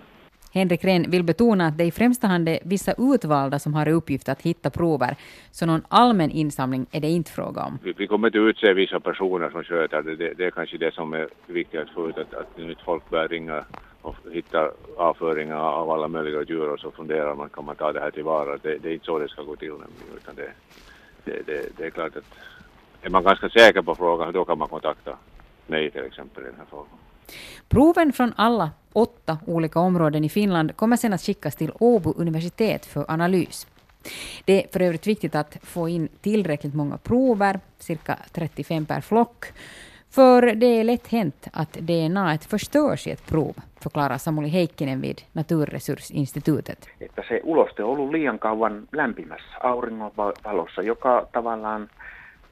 Henrik 0.55 0.85
Rehn 0.85 1.11
vill 1.11 1.23
betona 1.23 1.67
att 1.67 1.79
det 1.79 1.85
i 1.85 1.91
främsta 1.91 2.27
hand 2.27 2.49
är 2.49 2.59
vissa 2.63 2.95
utvalda 2.99 3.59
som 3.59 3.75
har 3.75 3.89
i 3.89 3.93
uppgift 3.93 4.29
att 4.29 4.43
hitta 4.43 4.71
prover, 4.71 5.17
så 5.51 5.67
någon 5.67 5.83
allmän 5.89 6.31
insamling 6.31 6.87
är 6.91 7.01
det 7.01 7.09
inte 7.09 7.31
fråga 7.31 7.63
om. 7.63 7.79
Vi, 7.83 7.93
vi 7.97 8.07
kommer 8.07 8.29
inte 8.29 8.39
utse 8.39 8.73
vissa 8.73 9.01
personer 9.01 9.51
som 9.51 9.65
sköter 9.65 10.03
det. 10.03 10.17
det. 10.17 10.35
Det 10.35 10.45
är 10.45 10.51
kanske 10.51 10.79
det 10.79 10.95
som 10.95 11.13
är 11.15 11.29
viktigt 11.47 11.81
att 11.81 11.91
få 11.91 12.09
ut, 12.09 12.19
att, 12.19 12.35
att 12.35 12.59
nu 12.59 12.71
inte 12.71 12.85
folk 12.85 13.11
börjar 13.11 13.29
ringa 13.29 13.65
och 14.03 14.17
hitta 14.33 14.71
avföringar 14.97 15.57
av 15.57 15.91
alla 15.91 16.09
möjliga 16.09 16.43
djur 16.43 16.69
och 16.69 16.81
så 16.81 16.91
funderar 16.91 17.35
man, 17.35 17.49
kan 17.49 17.65
man 17.65 17.77
ta 17.77 17.93
det 17.93 18.01
här 18.01 18.11
tillvara? 18.11 18.59
Det, 18.63 18.79
det 18.79 18.89
är 18.89 18.93
inte 18.93 19.07
så 19.07 19.19
det 19.19 19.29
ska 19.29 19.43
gå 19.43 19.57
till 19.57 19.69
nämligen, 19.69 20.17
utan 20.17 20.35
det, 20.35 20.51
det, 21.25 21.47
det, 21.47 21.77
det 21.77 21.87
är 21.87 21.91
klart 21.91 22.17
att 22.17 22.25
är 23.03 23.11
man 23.11 23.25
ganska 23.25 23.49
säker 23.49 23.83
på 23.83 23.95
frågan, 23.95 24.33
då 24.33 24.45
kan 24.45 24.59
man 24.59 24.69
kontakta 24.69 25.17
mig 25.67 25.91
till 25.91 26.05
exempel 26.05 26.43
i 26.43 26.47
den 26.47 26.57
här 26.59 26.67
frågan. 26.71 26.99
Proven 27.69 28.13
från 28.13 28.33
alla 28.37 28.71
åtta 28.93 29.39
olika 29.47 29.81
områden 29.81 30.25
i 30.25 30.29
Finland 30.29 30.77
kommer 30.77 30.97
sedan 30.97 31.13
att 31.13 31.21
skickas 31.21 31.57
till 31.57 31.73
Åbo 31.79 32.15
universitet 32.17 32.87
för 32.87 33.05
analys. 33.09 33.67
Det 34.45 34.65
är 34.65 34.69
för 34.73 34.83
övrigt 34.83 35.07
viktigt 35.07 35.35
att 35.35 35.57
få 35.63 35.89
in 35.89 36.09
tillräckligt 36.21 36.75
många 36.75 36.97
prover, 36.97 37.61
cirka 37.79 38.19
35 38.33 38.87
per 38.87 39.01
flock, 39.01 39.47
För 40.15 40.43
det 40.43 40.67
är 40.67 40.85
lätt 40.85 41.09
hänt 41.09 41.49
att 41.53 41.73
DNA 41.73 42.39
förstörs 42.39 43.07
i 43.07 43.11
ett 43.11 43.27
prov, 43.27 43.55
förklarar 43.81 44.19
Samuli 44.19 44.49
Heikkinen 44.49 45.01
vid 45.01 45.23
Naturresursinstitutet. 45.33 46.89
Että 47.01 47.23
se 47.23 47.41
uloste 47.45 47.85
on 47.85 47.91
ollut 47.91 48.13
liian 48.13 48.39
kauan 48.39 48.89
lämpimässä 48.93 49.59
auringonvalossa, 49.61 50.83
joka 50.83 51.27
tavallaan 51.33 51.89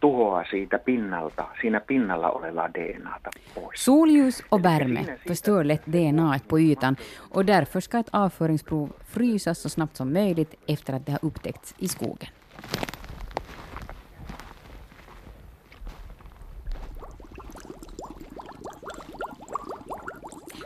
tuhoaa 0.02 0.44
siitä 0.50 0.78
pinnalta, 0.78 1.44
siinä 1.60 1.80
pinnalla 1.80 2.30
olevaa 2.30 2.68
DNAta 2.74 3.30
pois. 3.54 3.84
Solljus 3.84 4.42
och 4.48 4.64
värme 4.64 5.16
förstör 5.28 5.64
lätt 5.64 5.86
DNA 5.86 6.38
på 6.48 6.60
ytan 6.60 6.96
och 7.30 7.44
därför 7.44 7.80
ska 7.80 7.98
ett 7.98 8.08
avföringsprov 8.12 8.92
frysas 9.04 9.58
så 9.58 9.68
snabbt 9.68 9.96
som 9.96 10.12
möjligt 10.12 10.54
efter 10.68 10.92
att 10.92 11.06
det 11.06 11.12
har 11.12 11.24
upptäckts 11.24 11.74
i 11.78 11.88
skogen. 11.88 12.28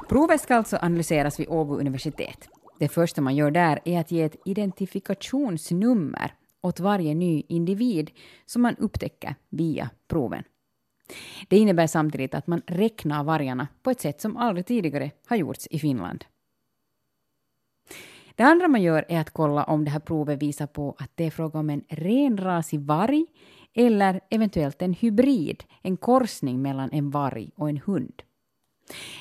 Provet 0.09 0.41
ska 0.41 0.57
alltså 0.57 0.77
analyseras 0.83 1.41
vid 1.41 1.49
Åbo 1.49 1.79
universitet. 1.79 2.49
Det 2.79 2.89
första 2.89 3.21
man 3.21 3.37
gör 3.37 3.51
där 3.51 3.81
är 3.85 4.01
att 4.01 4.11
ge 4.11 4.23
ett 4.23 4.37
identifikationsnummer 4.45 6.33
åt 6.67 6.81
varje 6.81 7.15
ny 7.15 7.43
individ 7.49 8.11
som 8.47 8.63
man 8.63 8.77
upptäcker 8.77 9.35
via 9.49 9.91
proven. 10.09 10.43
Det 11.49 11.59
innebär 11.59 11.87
samtidigt 11.87 12.35
att 12.35 12.47
man 12.47 12.63
räknar 12.67 13.25
vargarna 13.25 13.69
på 13.83 13.91
ett 13.91 14.01
sätt 14.01 14.21
som 14.21 14.37
aldrig 14.37 14.67
tidigare 14.67 15.11
har 15.27 15.37
gjorts 15.37 15.67
i 15.71 15.79
Finland. 15.79 16.25
Det 18.35 18.43
andra 18.43 18.69
man 18.69 18.83
gör 18.83 19.05
är 19.09 19.21
att 19.21 19.31
kolla 19.31 19.65
om 19.65 19.85
det 19.85 19.91
här 19.91 20.01
provet 20.01 20.43
visar 20.43 20.67
på 20.67 20.95
att 20.99 21.11
det 21.15 21.25
är 21.25 21.31
fråga 21.31 21.59
om 21.59 21.71
en 21.71 21.85
renrasig 21.89 22.81
varg 22.81 23.27
eller 23.75 24.21
eventuellt 24.31 24.83
en 24.83 24.93
hybrid, 24.93 25.65
en 25.83 25.97
korsning 25.97 26.63
mellan 26.63 26.91
en 26.93 27.11
varg 27.11 27.51
och 27.57 27.69
en 27.69 27.81
hund. 27.87 28.23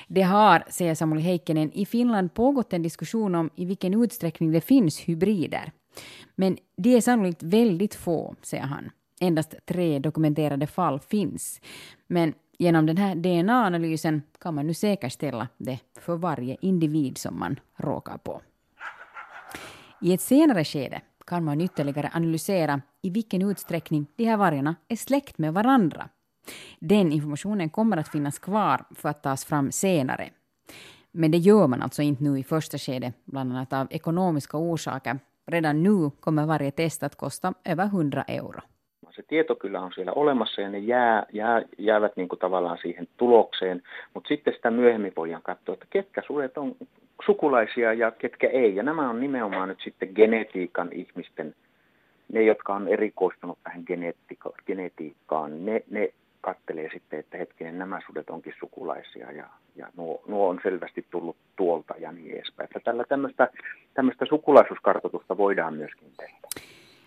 Det 0.07 0.21
har, 0.21 0.63
säger 0.69 0.95
Samuli 0.95 1.21
Heikkinen, 1.21 1.71
i 1.73 1.85
Finland 1.85 2.33
pågått 2.33 2.73
en 2.73 2.83
diskussion 2.83 3.35
om 3.35 3.49
i 3.55 3.65
vilken 3.65 4.03
utsträckning 4.03 4.51
det 4.51 4.61
finns 4.61 4.99
hybrider. 4.99 5.71
Men 6.35 6.57
de 6.77 6.95
är 6.95 7.01
sannolikt 7.01 7.43
väldigt 7.43 7.95
få, 7.95 8.35
säger 8.41 8.63
han. 8.63 8.91
Endast 9.19 9.55
tre 9.65 9.99
dokumenterade 9.99 10.67
fall 10.67 10.99
finns. 10.99 11.61
Men 12.07 12.33
genom 12.57 12.85
den 12.85 12.97
här 12.97 13.15
DNA-analysen 13.15 14.21
kan 14.39 14.55
man 14.55 14.67
nu 14.67 14.73
säkerställa 14.73 15.47
det 15.57 15.79
för 15.99 16.15
varje 16.15 16.57
individ 16.61 17.17
som 17.17 17.39
man 17.39 17.59
råkar 17.75 18.17
på. 18.17 18.41
I 20.01 20.13
ett 20.13 20.21
senare 20.21 20.63
skede 20.63 21.01
kan 21.25 21.43
man 21.43 21.61
ytterligare 21.61 22.11
analysera 22.13 22.81
i 23.01 23.09
vilken 23.09 23.41
utsträckning 23.41 24.05
de 24.15 24.25
här 24.25 24.37
vargarna 24.37 24.75
är 24.87 24.95
släkt 24.95 25.37
med 25.37 25.53
varandra. 25.53 26.09
Den 26.79 27.11
informationen 27.11 27.69
kommer 27.69 27.97
att 27.97 28.07
finnas 28.07 28.39
kvar 28.39 28.85
för 28.95 29.09
att 29.09 29.23
tas 29.23 29.45
fram 29.45 29.71
senare. 29.71 30.29
Men 31.11 31.31
det 31.31 31.37
gör 31.37 31.67
man 31.67 31.81
alltså 31.81 32.01
inte 32.01 32.23
nu 32.23 32.39
i 32.39 32.43
första 32.43 32.77
skedet, 32.77 33.15
bland 33.25 33.51
annat 33.51 33.73
av 33.73 33.87
ekonomiska 33.89 34.57
orsaker. 34.57 35.19
Redan 35.47 35.83
nu 35.83 36.11
kommer 36.19 36.45
varje 36.45 36.71
test 36.71 37.03
att 37.03 37.15
kosta 37.15 37.53
över 37.71 37.87
100 37.87 38.23
euro. 38.27 38.59
Se 39.15 39.23
tieto 39.23 39.55
kyllä 39.55 39.81
on 39.81 39.91
siellä 39.93 40.11
olemassa 40.11 40.61
ja 40.61 40.69
ne 40.69 40.79
jää, 40.79 41.25
jää, 41.33 41.61
jäävät 41.77 42.15
niin 42.15 42.29
kuin 42.29 42.39
tavallaan 42.39 42.77
siihen 42.81 43.07
tulokseen, 43.17 43.81
mutta 44.13 44.27
sitten 44.27 44.53
sitä 44.53 44.71
myöhemmin 44.71 45.13
voidaan 45.15 45.41
katsoa, 45.41 45.73
että 45.73 45.85
ketkä 45.89 46.21
sudet 46.27 46.57
on 46.57 46.75
sukulaisia 47.25 47.93
ja 47.93 48.11
ketkä 48.11 48.47
ei. 48.47 48.75
Ja 48.75 48.83
nämä 48.83 49.09
on 49.09 49.19
nimenomaan 49.19 49.69
nyt 49.69 49.79
sitten 49.83 50.09
genetiikan 50.15 50.89
ihmisten, 50.91 51.55
ne 52.33 52.43
jotka 52.43 52.73
on 52.73 52.87
erikoistunut 52.87 53.59
tähän 53.63 53.83
genetiikkaan, 54.65 55.65
ne, 55.65 55.83
ne 55.89 56.13
kattelee 56.47 56.89
sitten, 56.93 57.19
että 57.19 57.37
hetkinen, 57.37 57.79
nämä 57.79 57.99
sudet 58.07 58.29
onkin 58.29 58.53
sukulaisia 58.59 59.31
ja, 59.31 59.47
ja 59.75 59.87
nuo, 59.97 60.23
nuo 60.27 60.49
on 60.49 60.59
selvästi 60.63 61.05
tullut 61.11 61.37
tuolta 61.55 61.93
ja 61.97 62.11
niin 62.11 62.35
edespäin. 62.35 62.67
Että 62.67 62.79
tällä 62.79 63.03
tämmöistä, 63.09 63.49
tämmöistä 63.93 64.25
sukulaisuuskartoitusta 64.29 65.37
voidaan 65.37 65.73
myöskin 65.73 66.11
tehdä. 66.17 66.47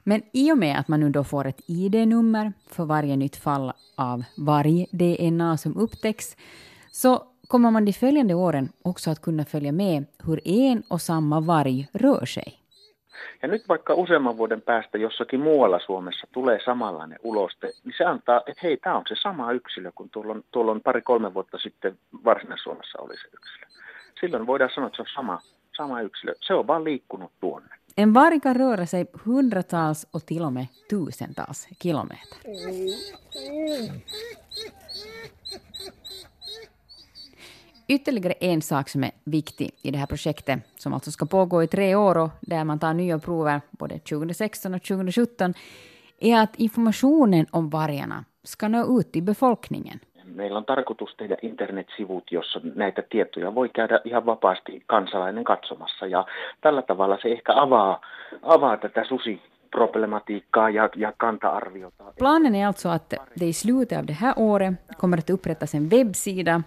Men 0.04 0.22
i 0.32 0.52
och 0.52 0.58
med 0.58 0.76
att 0.78 0.88
man 0.88 1.00
nu 1.00 1.10
då 1.10 1.24
får 1.24 1.46
ett 1.46 1.60
ID-nummer 1.68 2.52
för 2.74 2.84
varje 2.84 3.16
nytt 3.16 3.36
fall 3.36 3.72
av 3.96 4.22
varg-DNA 4.36 5.56
som 5.56 5.76
upptäcks, 5.76 6.36
så 6.92 7.26
kommer 7.48 7.70
man 7.70 7.84
de 7.84 7.92
följande 7.92 8.34
åren 8.34 8.68
också 8.82 9.10
att 9.10 9.20
kunna 9.20 9.44
följa 9.44 9.72
med 9.72 10.04
hur 10.26 10.40
en 10.44 10.82
och 10.88 11.00
samma 11.00 11.40
varg 11.40 11.88
rör 11.92 12.24
sig. 12.26 12.67
Ja 13.42 13.48
nyt 13.48 13.68
vaikka 13.68 13.94
useamman 13.94 14.36
vuoden 14.36 14.62
päästä 14.62 14.98
jossakin 14.98 15.40
muualla 15.40 15.80
Suomessa 15.86 16.26
tulee 16.32 16.60
samanlainen 16.64 17.18
uloste, 17.22 17.66
niin 17.84 17.94
se 17.98 18.04
antaa, 18.04 18.42
että 18.46 18.60
hei, 18.62 18.76
tämä 18.76 18.96
on 18.96 19.04
se 19.08 19.14
sama 19.22 19.52
yksilö 19.52 19.92
kuin 19.94 20.10
tuolla 20.10 20.32
on, 20.32 20.44
tuolla 20.50 20.72
on 20.72 20.80
pari-kolme 20.80 21.34
vuotta 21.34 21.58
sitten 21.58 21.98
Varsinais-Suomessa 22.24 22.98
oli 23.02 23.16
se 23.16 23.28
yksilö. 23.32 23.66
Silloin 24.20 24.46
voidaan 24.46 24.70
sanoa, 24.74 24.86
että 24.86 24.96
se 24.96 25.02
on 25.02 25.08
sama, 25.14 25.40
sama 25.76 26.00
yksilö. 26.00 26.34
Se 26.40 26.54
on 26.54 26.66
vaan 26.66 26.84
liikkunut 26.84 27.32
tuonne. 27.40 27.78
En 27.98 28.14
varg 28.14 28.42
kan 28.42 28.56
röra 28.56 28.86
sig 28.86 29.06
hundratals 29.26 30.06
och 30.14 30.26
till 30.26 30.44
och 30.44 30.52
med 30.52 30.66
tusentals 30.90 31.68
kilometer. 31.78 32.38
Ytterligare 37.90 38.32
en 38.32 38.62
sak 38.62 38.88
som 38.88 39.04
är 39.04 39.10
viktig 39.24 39.70
i 39.82 39.90
det 39.90 39.98
här 39.98 40.06
projektet, 40.06 40.58
som 40.76 40.94
alltså 40.94 41.10
ska 41.10 41.26
pågå 41.26 41.62
i 41.62 41.66
tre 41.66 41.94
år 41.94 42.18
och 42.18 42.30
där 42.40 42.64
man 42.64 42.78
tar 42.78 42.94
nya 42.94 43.18
prover 43.18 43.60
både 43.70 43.98
2016 43.98 44.74
och 44.74 44.82
2017, 44.82 45.54
är 46.20 46.42
att 46.42 46.56
informationen 46.56 47.46
om 47.50 47.70
vargarna 47.70 48.24
ska 48.42 48.68
nå 48.68 49.00
ut 49.00 49.12
till 49.12 49.22
befolkningen. 49.22 50.00
Meillä 50.24 50.58
on 50.58 50.64
tarkoitus 50.64 51.16
tehdä 51.16 51.36
internetsivut, 51.42 52.32
jossa 52.32 52.60
näitä 52.74 53.02
tietoja 53.02 53.54
voi 53.54 53.68
käydä 53.68 54.00
ihan 54.04 54.26
vapaasti 54.26 54.82
kansalainen 54.86 55.44
katsomassa. 55.44 56.06
Ja 56.06 56.26
tällä 56.60 56.82
tavalla 56.82 57.18
se 57.22 57.28
ehkä 57.28 57.52
avaa, 57.54 58.00
avaa 58.42 58.76
tätä 58.76 59.04
susiproblematiikkaa 59.04 60.70
ja, 60.70 60.88
ja 60.96 61.12
kanta-arviota. 61.16 62.04
Planen 62.18 62.54
är 62.54 62.66
alltså 62.66 62.88
att 62.88 63.14
det 63.40 63.46
i 63.46 63.52
slutet 63.52 63.98
av 63.98 64.06
det 64.06 64.12
här 64.12 64.34
året 64.36 64.74
kommer 64.98 65.18
att 65.18 65.30
upprättas 65.30 65.74
en 65.74 65.88
webbsida 65.88 66.62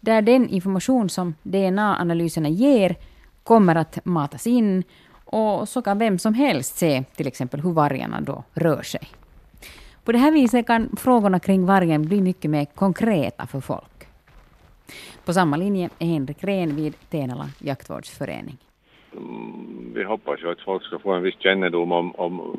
där 0.00 0.22
den 0.22 0.48
information 0.48 1.08
som 1.08 1.34
DNA-analyserna 1.42 2.48
ger 2.48 2.96
kommer 3.42 3.74
att 3.74 4.04
matas 4.04 4.46
in 4.46 4.84
och 5.24 5.68
så 5.68 5.82
kan 5.82 5.98
vem 5.98 6.18
som 6.18 6.34
helst 6.34 6.76
se 6.76 7.04
till 7.16 7.26
exempel 7.26 7.60
hur 7.60 7.72
vargarna 7.72 8.20
då 8.20 8.44
rör 8.54 8.82
sig. 8.82 9.00
På 10.04 10.12
det 10.12 10.18
här 10.18 10.32
viset 10.32 10.66
kan 10.66 10.96
frågorna 10.96 11.40
kring 11.40 11.66
vargen 11.66 12.02
bli 12.02 12.20
mycket 12.20 12.50
mer 12.50 12.64
konkreta 12.64 13.46
för 13.46 13.60
folk. 13.60 14.06
På 15.24 15.32
samma 15.32 15.56
linje 15.56 15.90
är 15.98 16.06
Henrik 16.06 16.44
Rehn 16.44 16.76
vid 16.76 16.94
Tenala 17.10 17.48
jaktvårdsförening. 17.58 18.56
Mm, 19.16 19.92
vi 19.94 20.04
hoppas 20.04 20.40
ju 20.40 20.50
att 20.50 20.60
folk 20.60 20.82
ska 20.82 20.98
få 20.98 21.12
en 21.12 21.22
viss 21.22 21.38
kännedom 21.38 21.92
om, 21.92 22.14
om 22.14 22.56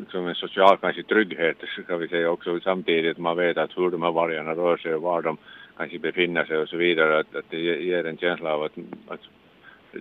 liksom 0.00 0.26
en 0.26 0.34
social 0.34 0.76
kanske 0.76 1.02
trygghet, 1.02 1.56
ska 1.84 1.96
vi 1.96 2.08
säga 2.08 2.30
också 2.30 2.60
samtidigt 2.60 3.18
man 3.18 3.36
vet 3.36 3.56
att 3.56 3.76
hur 3.76 3.90
de 3.90 4.02
här 4.02 4.12
vargarna 4.12 4.54
rör 4.54 4.76
sig 4.76 4.94
och 4.94 5.02
var 5.02 5.22
de 5.22 5.36
kanske 5.76 5.98
befinner 5.98 6.44
sig 6.44 6.58
och 6.58 6.68
så 6.68 6.76
vidare, 6.76 7.18
att, 7.18 7.36
att 7.36 7.50
det 7.50 7.58
ger 7.58 8.06
en 8.06 8.16
känsla 8.16 8.54
av 8.54 8.62
att, 8.62 8.72
att 9.08 9.20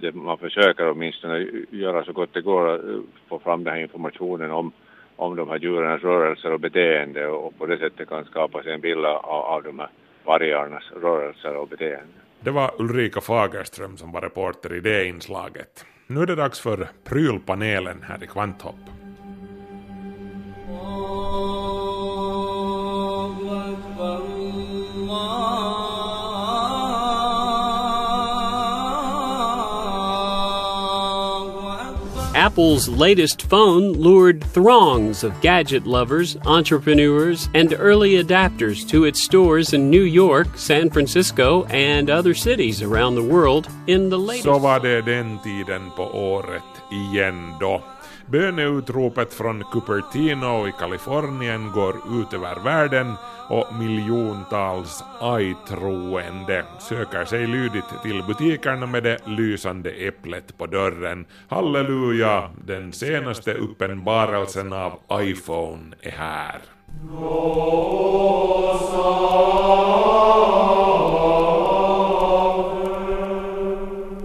det, 0.02 0.16
man 0.16 0.38
försöker 0.38 0.92
åtminstone 0.92 1.48
göra 1.70 2.06
så 2.06 2.12
gott 2.14 2.34
det 2.34 2.42
går 2.42 2.76
att 2.76 2.82
få 3.30 3.40
fram 3.40 3.64
den 3.64 3.74
här 3.74 3.82
informationen 3.82 4.52
om, 4.52 4.72
om 5.16 5.36
de 5.36 5.50
här 5.50 5.60
djurens 5.60 6.04
rörelser 6.04 6.52
och 6.54 6.60
beteende 6.60 7.28
och 7.28 7.58
på 7.58 7.66
det 7.66 7.78
sättet 7.78 8.10
kan 8.10 8.26
skapa 8.26 8.64
sig 8.64 8.74
en 8.74 8.82
bild 8.82 9.06
av, 9.06 9.26
av 9.26 9.64
de 9.64 9.80
här 9.80 9.90
vargarnas 10.26 10.92
rörelser 11.02 11.56
och 11.56 11.68
beteende. 11.68 12.14
Det 12.40 12.52
var 12.52 12.72
Ulrika 12.80 13.22
Fagerström 13.22 13.98
som 13.98 14.12
var 14.12 14.22
reporter 14.22 14.74
i 14.74 14.80
det 14.80 15.06
inslaget. 15.06 15.86
Nu 16.08 16.22
är 16.22 16.26
det 16.26 16.36
dags 16.36 16.60
för 16.60 16.88
prylpanelen 17.04 18.04
här 18.04 18.24
i 18.24 18.28
Kvanthopp. 18.28 19.01
Apple's 32.34 32.88
latest 32.88 33.42
phone 33.44 33.92
lured 33.92 34.42
throngs 34.42 35.24
of 35.26 35.40
gadget 35.42 35.86
lovers, 35.86 36.38
entrepreneurs, 36.46 37.50
and 37.54 37.74
early 37.78 38.24
adapters 38.24 38.88
to 38.88 39.04
its 39.04 39.22
stores 39.22 39.74
in 39.74 39.90
New 39.90 40.04
York, 40.04 40.48
San 40.56 40.90
Francisco, 40.90 41.66
and 41.66 42.10
other 42.10 42.34
cities 42.34 42.82
around 42.82 43.16
the 43.16 43.24
world 43.24 43.68
in 43.88 44.10
the 44.10 44.18
latest. 44.18 44.46
Var 44.46 44.80
det 44.80 45.02
den 45.02 45.40
tiden 45.44 45.92
på 45.96 46.04
året 46.04 46.64
igen 46.92 47.54
då. 47.60 47.82
Böneutropet 48.26 49.34
från 49.34 49.64
Cupertino 49.72 50.68
i 50.68 50.72
Kalifornien 50.80 51.72
går 51.72 51.96
ut 52.22 52.34
över 52.34 52.64
världen 52.64 53.14
och 53.50 53.76
miljontals 53.76 55.04
aj-troende 55.20 56.66
söker 56.80 57.26
sig 57.26 57.48
lydigt 57.48 58.02
till 58.04 58.24
butikerna 58.28 58.86
med 58.86 59.04
det 59.04 59.18
lysande 59.26 59.90
äpplet 59.90 60.58
på 60.58 60.66
dörren. 60.66 61.26
Halleluja, 61.48 62.50
den 62.66 62.94
senaste 62.94 63.54
uppenbarelsen 63.54 64.74
av 64.74 65.00
iPhone 65.12 65.96
är 66.02 66.12
här. 66.12 66.62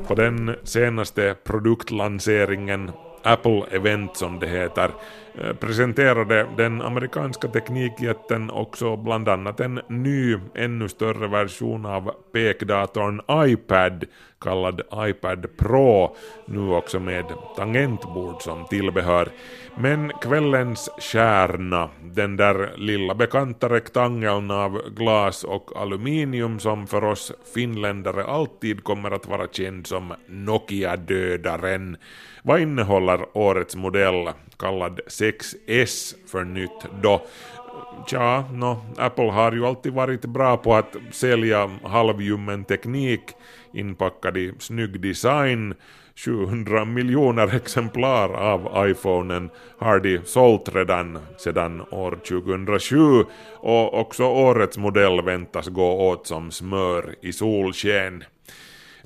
På 0.06 0.14
den 0.14 0.56
senaste 0.62 1.34
produktlanseringen 1.44 2.90
Apple 3.26 3.62
Event 3.70 4.16
som 4.16 4.38
det 4.38 4.46
heter 4.46 4.90
eh, 5.34 5.52
presenterade 5.52 6.46
den 6.56 6.82
amerikanska 6.82 7.48
teknikjätten 7.48 8.50
också 8.50 8.96
bland 8.96 9.28
annat 9.28 9.60
en 9.60 9.80
ny, 9.88 10.36
ännu 10.54 10.88
större 10.88 11.28
version 11.28 11.86
av 11.86 12.10
pekdatorn 12.32 13.20
iPad 13.30 14.04
kallad 14.40 14.82
iPad 14.94 15.46
Pro, 15.56 16.16
nu 16.46 16.70
också 16.70 17.00
med 17.00 17.24
tangentbord 17.56 18.42
som 18.42 18.64
tillbehör. 18.64 19.28
Men 19.78 20.12
kvällens 20.22 20.90
kärna, 20.98 21.90
den 22.02 22.36
där 22.36 22.72
lilla 22.76 23.14
bekanta 23.14 23.68
rektangeln 23.68 24.50
av 24.50 24.82
glas 24.96 25.44
och 25.44 25.70
aluminium 25.76 26.58
som 26.58 26.86
för 26.86 27.04
oss 27.04 27.32
finländare 27.54 28.24
alltid 28.24 28.84
kommer 28.84 29.10
att 29.10 29.26
vara 29.26 29.46
känd 29.52 29.86
som 29.86 30.14
Nokia-dödaren, 30.26 31.96
vad 32.46 32.60
innehåller 32.60 33.26
årets 33.32 33.76
modell, 33.76 34.28
kallad 34.58 35.00
6S 35.06 36.14
för 36.26 36.44
nytt 36.44 36.86
då? 37.02 37.22
Tja, 38.06 38.44
no, 38.52 38.84
Apple 38.96 39.30
har 39.30 39.52
ju 39.52 39.66
alltid 39.66 39.92
varit 39.92 40.24
bra 40.24 40.56
på 40.56 40.74
att 40.74 40.96
sälja 41.12 41.70
halvljummen 41.82 42.64
teknik 42.64 43.20
inpackad 43.72 44.36
i 44.36 44.52
snygg 44.58 45.00
design. 45.00 45.74
700 46.16 46.84
miljoner 46.84 47.54
exemplar 47.56 48.34
av 48.34 48.88
iPhonen 48.88 49.50
har 49.78 49.98
de 50.00 50.20
sålt 50.24 50.74
redan 50.74 51.18
sedan 51.38 51.80
år 51.90 52.18
2007 52.28 53.24
och 53.54 54.00
också 54.00 54.24
årets 54.24 54.78
modell 54.78 55.22
väntas 55.22 55.68
gå 55.68 56.08
åt 56.08 56.26
som 56.26 56.50
smör 56.50 57.14
i 57.22 57.32
solsken. 57.32 58.24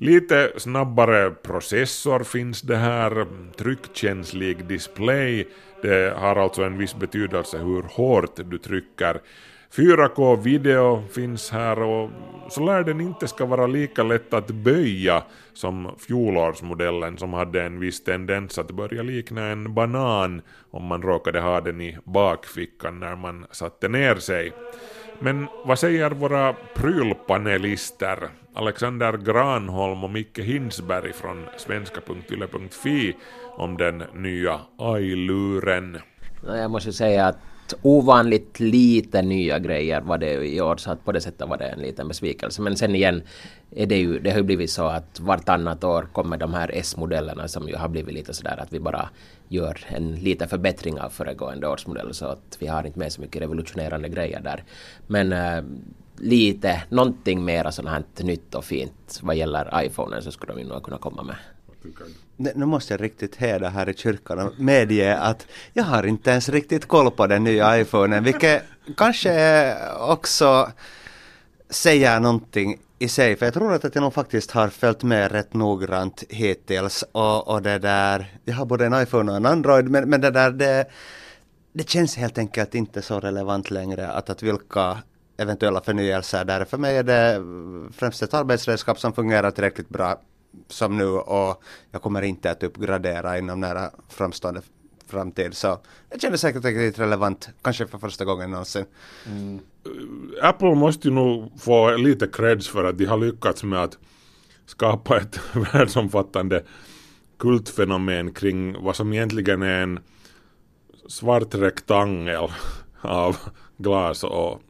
Lite 0.01 0.51
snabbare 0.57 1.31
processor 1.31 2.23
finns 2.23 2.61
det 2.61 2.75
här, 2.75 3.27
tryckkänslig 3.57 4.65
display, 4.65 5.47
det 5.81 6.13
har 6.17 6.35
alltså 6.35 6.63
en 6.63 6.77
viss 6.77 6.95
betydelse 6.95 7.57
hur 7.57 7.81
hårt 7.81 8.35
du 8.35 8.57
trycker. 8.57 9.21
4K-video 9.75 11.03
finns 11.11 11.51
här 11.51 11.81
och 11.81 12.09
så 12.49 12.65
lär 12.65 12.83
den 12.83 13.01
inte 13.01 13.27
ska 13.27 13.45
vara 13.45 13.67
lika 13.67 14.03
lätt 14.03 14.33
att 14.33 14.47
böja 14.47 15.23
som 15.53 15.95
fjolårsmodellen 15.99 17.17
som 17.17 17.33
hade 17.33 17.63
en 17.63 17.79
viss 17.79 18.03
tendens 18.03 18.57
att 18.57 18.71
börja 18.71 19.03
likna 19.03 19.45
en 19.45 19.73
banan 19.73 20.41
om 20.71 20.85
man 20.85 21.01
råkade 21.01 21.41
ha 21.41 21.61
den 21.61 21.81
i 21.81 21.97
bakfickan 22.03 22.99
när 22.99 23.15
man 23.15 23.45
satte 23.51 23.87
ner 23.87 24.15
sig. 24.15 24.53
Men 25.23 25.47
vad 25.65 25.79
säger 25.79 26.11
våra 26.11 26.53
prylpanelister 26.75 28.29
Alexander 28.53 29.17
Granholm 29.17 30.03
och 30.03 30.09
Micke 30.09 30.39
Hinsberg 30.39 31.13
från 31.13 31.45
svenska.yle.fi 31.57 33.15
om 33.57 33.77
den 33.77 34.03
nya 34.13 34.59
iLuren? 34.99 35.97
Jag 36.45 36.71
måste 36.71 36.93
säga 36.93 37.25
att 37.25 37.37
ovanligt 37.81 38.59
lite 38.59 39.21
nya 39.21 39.59
grejer 39.59 40.01
var 40.01 40.17
det 40.17 40.33
i 40.33 40.61
år 40.61 40.77
så 40.77 40.91
att 40.91 41.05
på 41.05 41.11
det 41.11 41.21
sättet 41.21 41.49
var 41.49 41.57
det 41.57 41.65
en 41.65 41.79
liten 41.79 42.07
besvikelse. 42.07 42.61
Men 42.61 42.77
sen 42.77 42.95
igen 42.95 43.21
är 43.75 43.85
det 43.85 43.97
ju, 43.97 44.19
det 44.19 44.29
har 44.29 44.37
ju 44.37 44.43
blivit 44.43 44.69
så 44.69 44.85
att 44.85 45.19
vartannat 45.19 45.83
år 45.83 46.07
kommer 46.13 46.37
de 46.37 46.53
här 46.53 46.71
S-modellerna 46.73 47.47
som 47.47 47.67
ju 47.67 47.75
har 47.75 47.87
blivit 47.87 48.13
lite 48.13 48.33
sådär 48.33 48.59
att 48.61 48.73
vi 48.73 48.79
bara 48.79 49.09
gör 49.51 49.85
en 49.87 50.15
liten 50.15 50.49
förbättring 50.49 50.99
av 50.99 51.09
föregående 51.09 51.67
års 51.67 51.87
modell 51.87 52.13
så 52.13 52.25
att 52.25 52.57
vi 52.59 52.67
har 52.67 52.87
inte 52.87 52.99
med 52.99 53.13
så 53.13 53.21
mycket 53.21 53.41
revolutionerande 53.41 54.09
grejer 54.09 54.39
där. 54.39 54.63
Men 55.07 55.33
äh, 55.33 55.63
lite, 56.17 56.83
någonting 56.89 57.45
mera 57.45 57.71
sånt 57.71 57.89
här 57.89 58.03
nytt 58.23 58.55
och 58.55 58.65
fint 58.65 59.19
vad 59.21 59.35
gäller 59.35 59.83
iPhonen 59.85 60.21
så 60.21 60.31
skulle 60.31 60.53
de 60.53 60.59
ju 60.59 60.67
nog 60.67 60.83
kunna 60.83 60.97
komma 60.97 61.23
med. 61.23 61.35
Nu 62.55 62.65
måste 62.65 62.93
jag 62.93 63.01
riktigt 63.01 63.35
häda 63.35 63.69
här 63.69 63.89
i 63.89 63.93
kyrkan 63.93 64.39
och 64.39 64.59
medge 64.59 65.17
att 65.17 65.47
jag 65.73 65.83
har 65.83 66.03
inte 66.03 66.31
ens 66.31 66.49
riktigt 66.49 66.85
koll 66.85 67.11
på 67.11 67.27
den 67.27 67.43
nya 67.43 67.81
iPhonen, 67.81 68.23
vilket 68.23 68.63
kanske 68.97 69.75
också 69.99 70.71
säger 71.71 72.19
någonting 72.19 72.79
i 72.99 73.07
sig, 73.07 73.35
för 73.35 73.45
jag 73.45 73.53
tror 73.53 73.73
att 73.73 73.95
jag 73.95 74.01
nog 74.01 74.13
faktiskt 74.13 74.51
har 74.51 74.67
följt 74.67 75.03
med 75.03 75.31
rätt 75.31 75.53
noggrant 75.53 76.23
hittills 76.29 77.03
och, 77.11 77.47
och 77.47 77.61
det 77.61 77.79
där, 77.79 78.39
jag 78.45 78.55
har 78.55 78.65
både 78.65 78.85
en 78.85 79.03
iPhone 79.03 79.31
och 79.31 79.37
en 79.37 79.45
Android, 79.45 79.89
men, 79.89 80.09
men 80.09 80.21
det 80.21 80.31
där 80.31 80.51
det, 80.51 80.85
det 81.73 81.89
känns 81.89 82.15
helt 82.17 82.37
enkelt 82.37 82.75
inte 82.75 83.01
så 83.01 83.19
relevant 83.19 83.71
längre 83.71 84.11
att, 84.11 84.29
att 84.29 84.43
vilka 84.43 84.97
eventuella 85.37 85.81
förnyelser 85.81 86.45
där. 86.45 86.65
För 86.65 86.77
mig 86.77 86.97
är 86.97 87.03
det 87.03 87.41
främst 87.93 88.23
ett 88.23 88.33
arbetsredskap 88.33 88.99
som 88.99 89.13
fungerar 89.13 89.51
tillräckligt 89.51 89.89
bra 89.89 90.21
som 90.67 90.97
nu 90.97 91.07
och 91.07 91.63
jag 91.91 92.01
kommer 92.01 92.21
inte 92.21 92.51
att 92.51 92.63
uppgradera 92.63 93.37
inom 93.37 93.59
nära 93.59 93.91
framstående 94.09 94.61
framtid. 95.11 95.53
Så 95.53 95.79
jag 96.09 96.21
känner 96.21 96.37
säkert 96.37 96.65
riktigt 96.65 96.99
relevant, 96.99 97.49
kanske 97.61 97.87
för 97.87 97.97
första 97.97 98.25
gången 98.25 98.51
någonsin. 98.51 98.85
Mm. 99.25 99.59
Apple 100.41 100.75
måste 100.75 101.07
ju 101.07 101.13
nog 101.13 101.61
få 101.61 101.95
lite 101.95 102.27
creds 102.27 102.67
för 102.67 102.83
att 102.83 102.97
de 102.97 103.05
har 103.05 103.17
lyckats 103.17 103.63
med 103.63 103.83
att 103.83 103.97
skapa 104.65 105.17
ett 105.17 105.39
världsomfattande 105.73 106.63
kultfenomen 107.39 108.33
kring 108.33 108.83
vad 108.83 108.95
som 108.95 109.13
egentligen 109.13 109.61
är 109.61 109.83
en 109.83 109.99
svart 111.07 111.55
rektangel 111.55 112.47
av 113.01 113.37
glas 113.77 114.23
och 114.23 114.61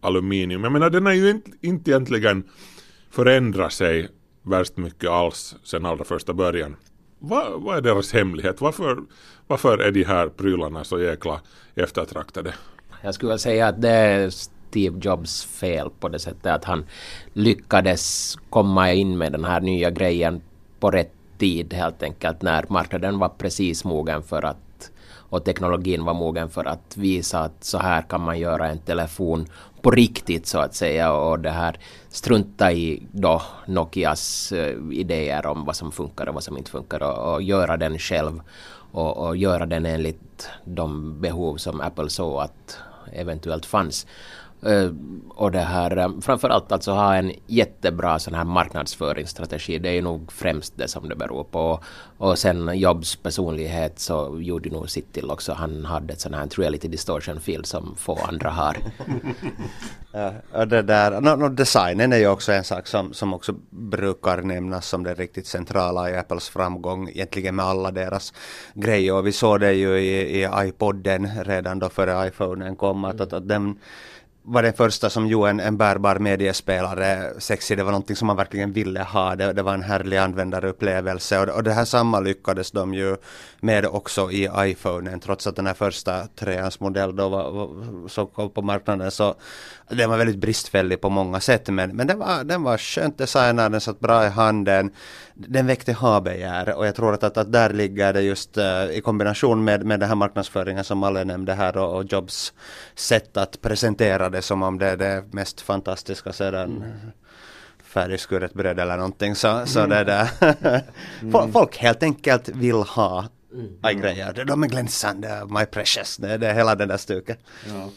aluminium. 0.00 0.64
Jag 0.64 0.72
menar 0.72 0.90
den 0.90 1.06
har 1.06 1.12
ju 1.12 1.30
inte, 1.30 1.50
inte 1.60 1.90
egentligen 1.90 2.44
förändrat 3.10 3.72
sig 3.72 4.08
värst 4.42 4.76
mycket 4.76 5.10
alls 5.10 5.56
sen 5.64 5.86
allra 5.86 6.04
första 6.04 6.34
början. 6.34 6.76
Vad, 7.18 7.62
vad 7.62 7.76
är 7.76 7.80
deras 7.80 8.12
hemlighet? 8.12 8.60
Varför, 8.60 8.98
varför 9.46 9.78
är 9.78 9.92
de 9.92 10.04
här 10.04 10.28
prylarna 10.28 10.84
så 10.84 11.00
jäkla 11.00 11.40
eftertraktade? 11.74 12.54
Jag 13.02 13.14
skulle 13.14 13.38
säga 13.38 13.66
att 13.66 13.82
det 13.82 13.90
är 13.90 14.30
Steve 14.30 14.98
Jobs 15.02 15.44
fel 15.44 15.90
på 16.00 16.08
det 16.08 16.18
sättet 16.18 16.46
att 16.46 16.64
han 16.64 16.86
lyckades 17.32 18.36
komma 18.50 18.92
in 18.92 19.18
med 19.18 19.32
den 19.32 19.44
här 19.44 19.60
nya 19.60 19.90
grejen 19.90 20.40
på 20.80 20.90
rätt 20.90 21.12
tid 21.38 21.74
helt 21.74 22.02
enkelt 22.02 22.42
när 22.42 22.64
marknaden 22.68 23.18
var 23.18 23.28
precis 23.28 23.84
mogen 23.84 24.22
för 24.22 24.42
att 24.42 24.67
och 25.30 25.44
teknologin 25.44 26.04
var 26.04 26.14
mogen 26.14 26.50
för 26.50 26.64
att 26.64 26.96
visa 26.96 27.40
att 27.40 27.64
så 27.64 27.78
här 27.78 28.02
kan 28.02 28.20
man 28.20 28.38
göra 28.38 28.68
en 28.68 28.78
telefon 28.78 29.46
på 29.82 29.90
riktigt 29.90 30.46
så 30.46 30.58
att 30.58 30.74
säga 30.74 31.12
och 31.12 31.38
det 31.38 31.50
här 31.50 31.78
strunta 32.08 32.72
i 32.72 33.02
då 33.12 33.42
Nokias 33.66 34.52
eh, 34.52 34.76
idéer 34.92 35.46
om 35.46 35.64
vad 35.64 35.76
som 35.76 35.92
funkar 35.92 36.28
och 36.28 36.34
vad 36.34 36.44
som 36.44 36.58
inte 36.58 36.70
funkar 36.70 37.02
och, 37.02 37.34
och 37.34 37.42
göra 37.42 37.76
den 37.76 37.98
själv 37.98 38.40
och, 38.92 39.16
och, 39.16 39.36
göra 39.36 39.66
den 39.66 39.86
enligt 39.86 40.48
de 40.64 41.20
behov 41.20 41.56
som 41.56 41.80
Apple 41.80 42.10
såg 42.10 42.40
att 42.40 42.78
eventuellt 43.12 43.66
fanns. 43.66 44.06
Eh, 44.62 44.90
och 45.30 45.52
det 45.52 45.60
här 45.60 45.96
eh, 45.96 46.08
framförallt 46.20 46.72
alltså 46.72 46.92
ha 46.92 47.16
en 47.16 47.32
jättebra 47.46 48.18
sån 48.18 48.34
här 48.34 48.44
marknadsföringsstrategi. 48.44 49.78
Det 49.78 49.98
är 49.98 50.02
nog 50.02 50.32
främst 50.32 50.72
det 50.76 50.88
som 50.88 51.08
det 51.08 51.16
beror 51.16 51.44
på. 51.44 51.80
Och 52.18 52.38
sen 52.38 52.78
Jobs 52.78 53.16
personlighet 53.16 53.98
så 53.98 54.38
gjorde 54.40 54.70
nog 54.70 54.90
sitt 54.90 55.12
till 55.12 55.30
också. 55.30 55.52
Han 55.52 55.84
hade 55.84 56.12
ett 56.12 56.20
sån 56.20 56.34
här 56.34 56.48
reality 56.56 56.88
distortion 56.88 57.40
field 57.40 57.66
som 57.66 57.96
få 57.96 58.18
andra 58.28 58.50
har. 58.50 58.76
ja, 60.12 60.32
och 60.52 60.68
det 60.68 60.82
där, 60.82 61.20
no, 61.20 61.36
no, 61.36 61.48
designen 61.48 62.12
är 62.12 62.18
ju 62.18 62.28
också 62.28 62.52
en 62.52 62.64
sak 62.64 62.86
som, 62.86 63.12
som 63.12 63.34
också 63.34 63.54
brukar 63.70 64.42
nämnas 64.42 64.88
som 64.88 65.04
det 65.04 65.14
riktigt 65.14 65.46
centrala 65.46 66.10
i 66.10 66.16
Apples 66.16 66.48
framgång 66.48 67.08
egentligen 67.08 67.56
med 67.56 67.64
alla 67.64 67.90
deras 67.90 68.32
grejer. 68.74 69.14
Och 69.14 69.26
vi 69.26 69.32
såg 69.32 69.60
det 69.60 69.72
ju 69.72 69.98
i, 69.98 70.42
i 70.42 70.48
iPoden 70.56 71.44
redan 71.44 71.78
då 71.78 71.88
före 71.88 72.28
iPhonen 72.28 72.76
kom 72.76 73.04
att, 73.04 73.20
att, 73.20 73.32
att 73.32 73.48
den 73.48 73.78
var 74.48 74.62
den 74.62 74.72
första 74.72 75.10
som 75.10 75.26
gjorde 75.26 75.50
en, 75.50 75.60
en 75.60 75.76
bärbar 75.76 76.18
mediespelare 76.18 77.32
sexig. 77.38 77.76
Det 77.76 77.84
var 77.84 77.92
någonting 77.92 78.16
som 78.16 78.26
man 78.26 78.36
verkligen 78.36 78.72
ville 78.72 79.02
ha. 79.02 79.36
Det, 79.36 79.52
det 79.52 79.62
var 79.62 79.74
en 79.74 79.82
härlig 79.82 80.16
användarupplevelse 80.16 81.38
och, 81.40 81.48
och 81.48 81.64
det 81.64 81.72
här 81.72 81.84
samma 81.84 82.20
lyckades 82.20 82.70
de 82.70 82.94
ju 82.94 83.16
med 83.60 83.86
också 83.86 84.30
i 84.30 84.48
iPhonen 84.56 85.20
trots 85.20 85.46
att 85.46 85.56
den 85.56 85.66
här 85.66 85.74
första 85.74 86.26
treans 86.26 86.80
modell 86.80 87.16
då 87.16 87.28
var, 87.28 87.50
var, 87.50 88.08
så 88.08 88.26
kom 88.26 88.50
på 88.50 88.62
marknaden 88.62 89.10
så 89.10 89.34
den 89.90 90.10
var 90.10 90.18
väldigt 90.18 90.36
bristfällig 90.36 91.00
på 91.00 91.10
många 91.10 91.40
sätt 91.40 91.68
men, 91.68 91.96
men 91.96 92.06
den, 92.06 92.18
var, 92.18 92.44
den 92.44 92.62
var 92.62 92.78
skönt 92.78 93.18
designad, 93.18 93.72
den 93.72 93.80
satt 93.80 94.00
bra 94.00 94.26
i 94.26 94.28
handen. 94.28 94.90
Den 95.34 95.66
väckte 95.66 95.92
ha-begär 95.92 96.74
och 96.76 96.86
jag 96.86 96.94
tror 96.94 97.14
att, 97.14 97.22
att, 97.22 97.36
att 97.36 97.52
där 97.52 97.72
ligger 97.72 98.12
det 98.12 98.22
just 98.22 98.58
uh, 98.58 98.90
i 98.90 99.00
kombination 99.04 99.64
med, 99.64 99.84
med 99.84 100.00
den 100.00 100.08
här 100.08 100.16
marknadsföringen 100.16 100.84
som 100.84 101.02
alla 101.02 101.24
nämnde 101.24 101.54
här 101.54 101.76
och, 101.76 101.96
och 101.96 102.04
Jobs 102.12 102.52
sätt 102.94 103.36
att 103.36 103.60
presentera 103.60 104.30
det 104.30 104.42
som 104.42 104.62
om 104.62 104.78
det 104.78 104.86
är 104.86 104.96
det 104.96 105.24
mest 105.30 105.60
fantastiska 105.60 106.32
sedan 106.32 106.76
mm 106.76 106.92
färdigskuret 107.88 108.54
bröd 108.54 108.80
eller 108.80 108.96
någonting 108.96 109.34
så, 109.34 109.62
så 109.66 109.80
mm. 109.80 109.90
det 109.90 110.04
där. 110.04 110.28
mm. 111.22 111.52
Folk 111.52 111.76
helt 111.76 112.02
enkelt 112.02 112.48
vill 112.48 112.74
ha 112.74 113.28
mm. 113.52 114.00
grejer. 114.00 114.44
De 114.44 114.62
är 114.62 114.68
glänsande, 114.68 115.46
my 115.48 115.64
precious, 115.64 116.16
det, 116.16 116.36
det 116.36 116.48
är 116.48 116.54
hela 116.54 116.74
den 116.74 116.88
där 116.88 116.96
stuket. 116.96 117.38
Ja. 117.68 117.90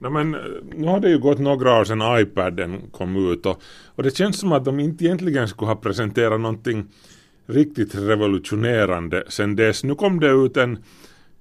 No, 0.00 0.10
men, 0.10 0.34
eh, 0.34 0.40
nu 0.74 0.86
har 0.86 1.00
det 1.00 1.10
ju 1.10 1.18
gått 1.18 1.38
några 1.38 1.80
år 1.80 1.84
sedan 1.84 2.20
iPaden 2.20 2.80
kom 2.92 3.32
ut 3.32 3.46
och, 3.46 3.62
och 3.86 4.02
det 4.02 4.16
känns 4.16 4.38
som 4.40 4.52
att 4.52 4.64
de 4.64 4.80
inte 4.80 5.04
egentligen 5.04 5.48
skulle 5.48 5.68
ha 5.68 5.76
presenterat 5.76 6.40
någonting 6.40 6.84
riktigt 7.46 7.94
revolutionerande 7.94 9.24
sen 9.28 9.56
dess. 9.56 9.84
Nu 9.84 9.94
kom 9.94 10.20
det 10.20 10.28
ut 10.30 10.56
en, 10.56 10.78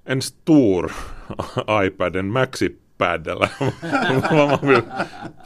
en 0.06 0.22
stor 0.22 0.92
iPad, 1.86 2.16
en 2.16 2.32
Maxipad 2.32 3.28
eller 3.28 3.50
vad 4.38 4.48
man 4.62 4.70
vill. 4.70 4.82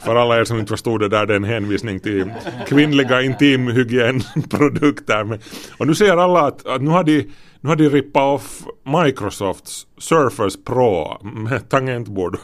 För 0.04 0.16
alla 0.16 0.40
er 0.40 0.44
som 0.44 0.58
inte 0.58 0.70
förstod 0.70 1.00
det 1.00 1.08
där, 1.08 1.26
det 1.26 1.32
är 1.34 1.36
en 1.36 1.44
hänvisning 1.44 2.00
till 2.00 2.32
kvinnliga 2.66 3.22
intimhygienprodukter. 3.22 5.24
Men- 5.24 5.38
Och 5.78 5.86
nu 5.86 5.94
säger 5.94 6.16
alla 6.16 6.40
att, 6.46 6.66
att 6.66 6.82
nu 6.82 6.90
har 6.90 7.04
de 7.04 7.26
nu 7.60 7.68
har 7.68 7.76
de 7.76 7.88
rippat 7.88 8.22
off 8.34 8.62
Microsofts 9.04 9.86
Surface 9.98 10.58
Pro 10.64 11.18
med 11.22 11.68
tangentbord 11.70 12.38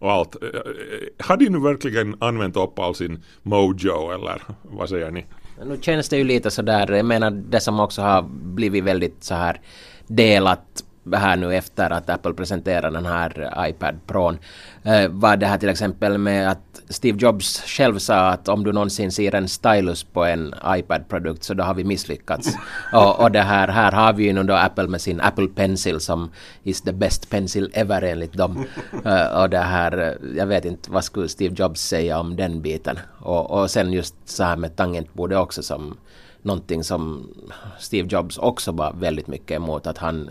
och 0.00 0.12
allt. 0.12 0.42
Eh, 0.42 0.48
eh, 0.48 1.26
har 1.26 1.36
de 1.36 1.48
nu 1.48 1.60
verkligen 1.60 2.16
använt 2.18 2.56
upp 2.56 2.78
all 2.78 2.94
sin 2.94 3.24
mojo 3.42 4.10
eller 4.10 4.42
vad 4.62 4.88
säger 4.88 5.10
ni? 5.10 5.26
Nu 5.64 5.78
känns 5.80 6.08
det 6.08 6.16
ju 6.16 6.24
lite 6.24 6.50
sådär, 6.50 6.92
jag 6.92 7.06
menar 7.06 7.30
det 7.30 7.60
som 7.60 7.80
också 7.80 8.02
har 8.02 8.22
blivit 8.42 8.84
väldigt 8.84 9.24
så 9.24 9.34
här 9.34 9.60
delat 10.06 10.84
här 11.12 11.36
nu 11.36 11.54
efter 11.54 11.90
att 11.90 12.10
Apple 12.10 12.32
presenterade 12.32 12.96
den 12.96 13.06
här 13.06 13.54
iPad 13.68 13.94
Pro 14.06 14.36
eh, 14.82 15.08
var 15.08 15.36
det 15.36 15.46
här 15.46 15.58
till 15.58 15.68
exempel 15.68 16.18
med 16.18 16.50
att 16.50 16.82
Steve 16.88 17.18
Jobs 17.18 17.60
själv 17.60 17.98
sa 17.98 18.28
att 18.28 18.48
om 18.48 18.64
du 18.64 18.72
någonsin 18.72 19.12
ser 19.12 19.34
en 19.34 19.48
stylus 19.48 20.04
på 20.04 20.24
en 20.24 20.54
iPad-produkt 20.66 21.42
så 21.42 21.54
då 21.54 21.64
har 21.64 21.74
vi 21.74 21.84
misslyckats. 21.84 22.56
och, 22.92 23.20
och 23.20 23.30
det 23.30 23.42
här, 23.42 23.68
här 23.68 23.92
har 23.92 24.12
vi 24.12 24.24
ju 24.24 24.32
nu 24.32 24.42
då 24.42 24.54
Apple 24.54 24.88
med 24.88 25.00
sin 25.00 25.20
Apple 25.20 25.48
Pencil 25.48 26.00
som 26.00 26.30
is 26.62 26.82
the 26.82 26.92
best 26.92 27.30
pencil 27.30 27.70
ever 27.74 28.02
enligt 28.02 28.32
dem. 28.32 28.66
Eh, 29.04 29.42
och 29.42 29.50
det 29.50 29.58
här, 29.58 30.18
jag 30.36 30.46
vet 30.46 30.64
inte 30.64 30.90
vad 30.90 31.04
skulle 31.04 31.28
Steve 31.28 31.54
Jobs 31.58 31.80
säga 31.80 32.18
om 32.18 32.36
den 32.36 32.62
biten. 32.62 32.98
Och, 33.18 33.50
och 33.50 33.70
sen 33.70 33.92
just 33.92 34.14
så 34.24 34.44
här 34.44 34.56
med 34.56 34.76
tangentbordet 34.76 35.38
också 35.38 35.62
som 35.62 35.96
någonting 36.42 36.84
som 36.84 37.30
Steve 37.78 38.08
Jobs 38.10 38.38
också 38.38 38.72
var 38.72 38.92
väldigt 38.92 39.26
mycket 39.26 39.56
emot 39.56 39.86
att 39.86 39.98
han 39.98 40.30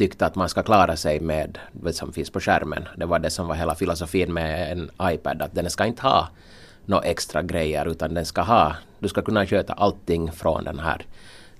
tyckte 0.00 0.26
att 0.26 0.34
man 0.34 0.48
ska 0.48 0.62
klara 0.62 0.96
sig 0.96 1.20
med 1.20 1.58
det 1.72 1.92
som 1.92 2.12
finns 2.12 2.30
på 2.30 2.40
skärmen. 2.40 2.88
Det 2.96 3.06
var 3.06 3.18
det 3.18 3.30
som 3.30 3.48
var 3.48 3.54
hela 3.54 3.74
filosofin 3.74 4.32
med 4.32 4.72
en 4.72 4.90
iPad, 5.02 5.42
att 5.42 5.54
den 5.54 5.70
ska 5.70 5.84
inte 5.86 6.02
ha 6.02 6.28
några 6.86 7.02
extra 7.04 7.42
grejer 7.42 7.86
utan 7.86 8.14
den 8.14 8.26
ska 8.26 8.42
ha, 8.42 8.76
du 8.98 9.08
ska 9.08 9.22
kunna 9.22 9.46
sköta 9.46 9.72
allting 9.72 10.32
från 10.32 10.64
den 10.64 10.78
här 10.78 11.04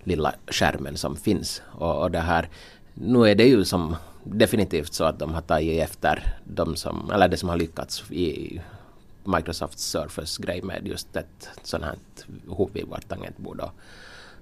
lilla 0.05 0.33
skärmen 0.47 0.97
som 0.97 1.17
finns. 1.17 1.63
Och, 1.79 2.03
och 2.03 2.11
det 2.11 2.21
här, 2.21 2.49
nu 2.95 3.29
är 3.29 3.35
det 3.35 3.45
ju 3.45 3.65
som 3.65 3.97
definitivt 4.25 4.95
så 4.95 5.05
att 5.05 5.19
de 5.19 5.35
har 5.35 5.43
tagit 5.43 5.83
efter 5.83 6.37
de 6.45 6.77
som, 6.77 7.11
eller 7.13 7.29
det 7.29 7.37
som 7.37 7.49
har 7.49 7.57
lyckats 7.57 8.11
i 8.11 8.61
Microsofts 9.25 9.85
Surface-grej 9.85 10.63
med 10.63 10.87
just 10.87 11.17
ett 11.17 11.49
sånt 11.63 11.85
här 11.85 11.97
hopvivat 12.49 13.09
tangentbord. 13.09 13.61
Och 13.61 13.73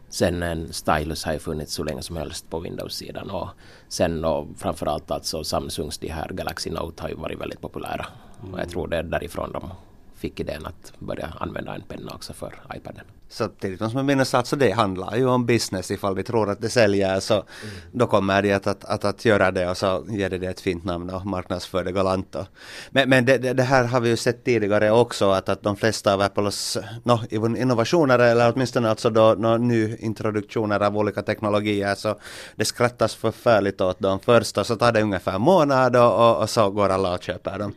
sen 0.09 0.43
en 0.43 0.73
stylus 0.73 1.25
har 1.25 1.33
ju 1.33 1.39
funnits 1.39 1.73
så 1.73 1.85
länge 1.85 2.03
som 2.03 2.17
helst 2.17 2.51
på 2.51 2.61
Windows-sidan 2.61 3.31
och 3.31 3.49
sen 3.89 4.25
och 4.25 4.47
framförallt 4.57 5.11
alltså 5.11 5.45
Samsungs 5.45 5.99
de 5.99 6.09
här 6.09 6.29
Galaxy 6.29 6.71
Note 6.71 7.03
har 7.03 7.09
ju 7.09 7.15
varit 7.15 7.41
väldigt 7.41 7.61
populära. 7.61 8.07
Och 8.53 8.61
jag 8.61 8.69
tror 8.69 8.89
det 8.89 8.97
är 8.97 9.03
därifrån 9.03 9.53
de 9.53 9.71
fick 10.15 10.41
idén 10.41 10.67
att 10.67 10.93
börja 10.99 11.27
använda 11.41 11.75
en 11.75 11.83
penna 11.83 12.13
också 12.15 12.33
för 12.33 12.55
iPaden. 12.75 13.05
Samtidigt 13.31 13.81
måste 13.81 13.97
man 13.97 14.07
minnas 14.07 14.35
att 14.35 14.47
så 14.47 14.57
det 14.57 14.71
handlar 14.71 15.17
ju 15.17 15.27
om 15.29 15.47
business 15.47 15.91
ifall 15.91 16.15
de 16.15 16.23
tror 16.23 16.51
att 16.51 16.61
det 16.61 16.69
säljer 16.69 17.21
så 17.21 17.45
då 17.93 18.07
kommer 18.07 18.43
de 18.43 18.53
att, 18.53 18.67
att, 18.67 18.85
att, 18.85 19.05
att 19.05 19.25
göra 19.25 19.51
det 19.51 19.71
och 19.71 19.77
så 19.77 20.07
ger 20.09 20.31
det 20.31 20.39
det 20.39 20.47
ett 20.47 20.61
fint 20.61 20.85
namn 20.85 21.11
och 21.11 21.27
marknadsför 21.27 21.85
det 21.85 21.93
galant. 21.93 22.35
och- 22.35 22.47
Men, 22.91 23.09
men 23.09 23.25
det, 23.25 23.39
det, 23.39 23.53
det 23.53 23.63
här 23.63 23.85
har 23.85 24.01
vi 24.01 24.09
ju 24.09 24.17
sett 24.17 24.45
tidigare 24.45 24.91
också 24.91 25.31
att, 25.31 25.49
att 25.49 25.63
de 25.63 25.77
flesta 25.77 26.15
av 26.15 26.21
Apples 26.23 26.79
no, 27.03 27.21
innovationer 27.57 28.19
eller 28.19 28.53
åtminstone 28.55 28.91
alltså 28.91 29.11
då 29.11 29.35
no, 29.39 29.57
nyintroduktioner 29.57 30.81
av 30.81 30.97
olika 30.97 31.23
teknologier 31.23 31.95
så 31.95 32.19
det 32.57 32.65
skrattas 32.65 33.15
förfärligt 33.15 33.81
åt 33.81 34.01
dem 34.01 34.19
först 34.25 34.59
och 34.59 34.67
så 34.67 34.77
tar 34.77 34.93
det 34.93 35.03
ungefär 35.03 35.33
en 35.35 35.41
månad 35.41 35.97
och, 35.97 36.31
och, 36.31 36.43
och 36.43 36.51
så 36.51 36.71
går 36.71 36.89
alla 36.89 37.15
och 37.15 37.23
köper 37.23 37.59
dem. 37.59 37.75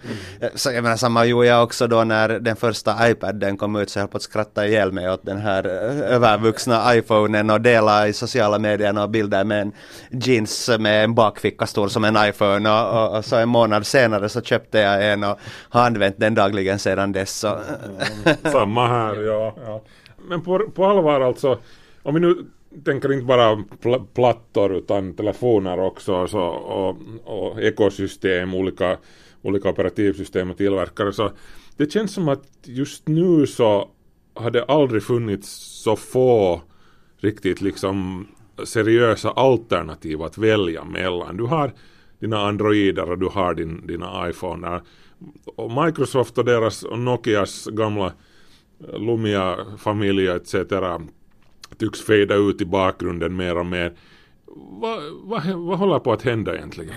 Så 0.55 0.71
jag 0.71 0.83
menar 0.83 0.97
samma 0.97 1.25
gjorde 1.25 1.47
jag 1.47 1.63
också 1.63 1.87
då 1.87 2.03
när 2.03 2.29
den 2.39 2.55
första 2.55 3.09
iPaden 3.09 3.57
kom 3.57 3.75
ut 3.75 3.89
så 3.89 3.99
jag 3.99 4.03
höll 4.03 4.09
på 4.09 4.17
att 4.17 4.23
skratta 4.23 4.67
ihjäl 4.67 4.91
mig 4.91 5.09
åt 5.11 5.25
den 5.25 5.40
här 5.41 5.65
eh, 5.65 6.15
övervuxna 6.15 6.95
iPhonen 6.95 7.49
och 7.49 7.61
dela 7.61 8.07
i 8.07 8.13
sociala 8.13 8.59
medier 8.59 9.03
och 9.03 9.09
bilder 9.09 9.43
med 9.43 9.61
en 9.61 9.71
jeans 10.11 10.69
med 10.79 11.03
en 11.03 11.15
bakficka 11.15 11.65
stor 11.65 11.87
som 11.87 12.03
en 12.03 12.17
iPhone 12.29 12.69
och, 12.69 13.03
och, 13.03 13.17
och 13.17 13.25
så 13.25 13.35
en 13.35 13.49
månad 13.49 13.85
senare 13.85 14.29
så 14.29 14.41
köpte 14.41 14.79
jag 14.79 15.11
en 15.11 15.23
och 15.23 15.39
har 15.69 15.85
använt 15.85 16.19
den 16.19 16.35
dagligen 16.35 16.79
sedan 16.79 17.11
dess. 17.11 17.39
Så. 17.39 17.59
Samma 18.51 18.87
här, 18.87 19.21
ja. 19.21 19.55
ja. 19.65 19.81
Men 20.17 20.41
på, 20.41 20.59
på 20.59 20.85
allvar 20.85 21.21
alltså, 21.21 21.59
om 22.03 22.13
vi 22.13 22.19
nu 22.19 22.35
tänker 22.85 23.13
inte 23.13 23.25
bara 23.25 23.55
pl- 23.55 24.05
plattor 24.13 24.75
utan 24.75 25.13
telefoner 25.13 25.79
också 25.79 26.27
så, 26.27 26.41
och, 26.41 26.97
och 27.23 27.61
ekosystem, 27.61 28.53
olika, 28.53 28.97
olika 29.41 29.69
operativsystem 29.69 30.51
och 30.51 30.57
tillverkare 30.57 31.13
så 31.13 31.31
det 31.77 31.91
känns 31.91 32.13
som 32.13 32.29
att 32.29 32.43
just 32.63 33.07
nu 33.07 33.47
så 33.47 33.89
har 34.41 34.51
det 34.51 34.65
aldrig 34.65 35.03
funnits 35.03 35.49
så 35.83 35.95
få 35.95 36.61
riktigt 37.17 37.61
liksom 37.61 38.27
seriösa 38.63 39.31
alternativ 39.31 40.21
att 40.21 40.37
välja 40.37 40.83
mellan. 40.83 41.37
Du 41.37 41.43
har 41.43 41.71
dina 42.19 42.37
Androider 42.37 43.11
och 43.11 43.17
du 43.17 43.27
har 43.27 43.53
din, 43.53 43.87
dina 43.87 44.29
iPhoner. 44.29 44.81
Och 45.45 45.85
Microsoft 45.85 46.37
och 46.37 46.45
deras 46.45 46.83
och 46.83 46.99
Nokias 46.99 47.65
gamla 47.65 48.05
eh, 48.05 48.99
Lumia-familj 48.99 50.27
etc. 50.27 50.55
tycks 51.77 52.01
fejda 52.01 52.35
ut 52.35 52.61
i 52.61 52.65
bakgrunden 52.65 53.35
mer 53.35 53.57
och 53.57 53.65
mer. 53.65 53.93
Vad, 54.55 54.99
va, 55.23 55.41
vad 55.55 55.79
håller 55.79 55.99
på 55.99 56.13
att 56.13 56.21
hända 56.21 56.55
egentligen? 56.55 56.95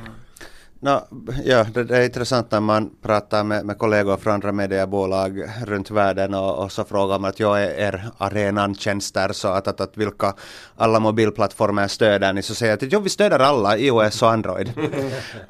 No, 0.85 1.01
ja, 1.45 1.67
det, 1.75 1.85
det 1.85 1.97
är 1.97 2.05
intressant 2.05 2.51
när 2.51 2.61
man 2.61 2.91
pratar 3.03 3.45
med, 3.45 3.65
med 3.65 3.79
kollegor 3.79 4.17
från 4.17 4.33
andra 4.33 4.53
mediebolag 4.53 5.45
runt 5.67 5.91
världen 5.91 6.35
och, 6.35 6.65
och 6.65 6.73
så 6.73 6.85
frågar 6.85 7.19
man 7.19 7.31
att 7.31 7.41
jag 7.41 7.63
är 7.63 7.71
er 7.71 8.05
arenan 8.19 8.75
tjänster 8.75 9.33
så 9.33 9.49
att, 9.49 9.69
att, 9.69 9.81
att 9.81 9.97
vilka 9.97 10.35
alla 10.77 11.01
mobilplattformar 11.01 11.89
stöder 11.89 12.33
ni 12.33 12.43
så 12.43 12.55
säger 12.55 12.73
jag 12.73 12.85
att 12.85 12.93
jo, 12.93 13.01
vi 13.01 13.09
stöder 13.09 13.39
alla 13.39 13.79
iOS 13.79 14.23
och 14.23 14.31
Android. 14.31 14.73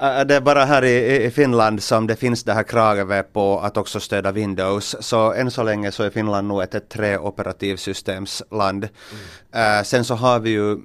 Äh, 0.01 0.21
det 0.27 0.35
är 0.35 0.41
bara 0.41 0.65
här 0.65 0.85
i, 0.85 1.25
i 1.25 1.31
Finland 1.31 1.83
som 1.83 2.07
det 2.07 2.17
finns 2.17 2.45
det 2.45 2.53
här 2.53 2.63
kravet 2.63 3.33
på 3.33 3.61
att 3.61 3.77
också 3.77 4.01
stödja 4.01 4.33
Windows 4.33 4.97
så 5.01 5.33
än 5.33 5.51
så 5.51 5.63
länge 5.63 5.93
så 5.93 6.03
är 6.03 6.11
Finland 6.11 6.49
nog 6.49 6.63
ett, 6.63 6.75
ett 6.75 6.89
tre 6.89 7.19
operativsystemsland. 7.19 8.89
Äh, 9.55 9.83
sen 9.85 10.05
så 10.05 10.15
har 10.15 10.41
vi 10.41 10.51
ju 10.51 10.73
äh, 10.73 10.79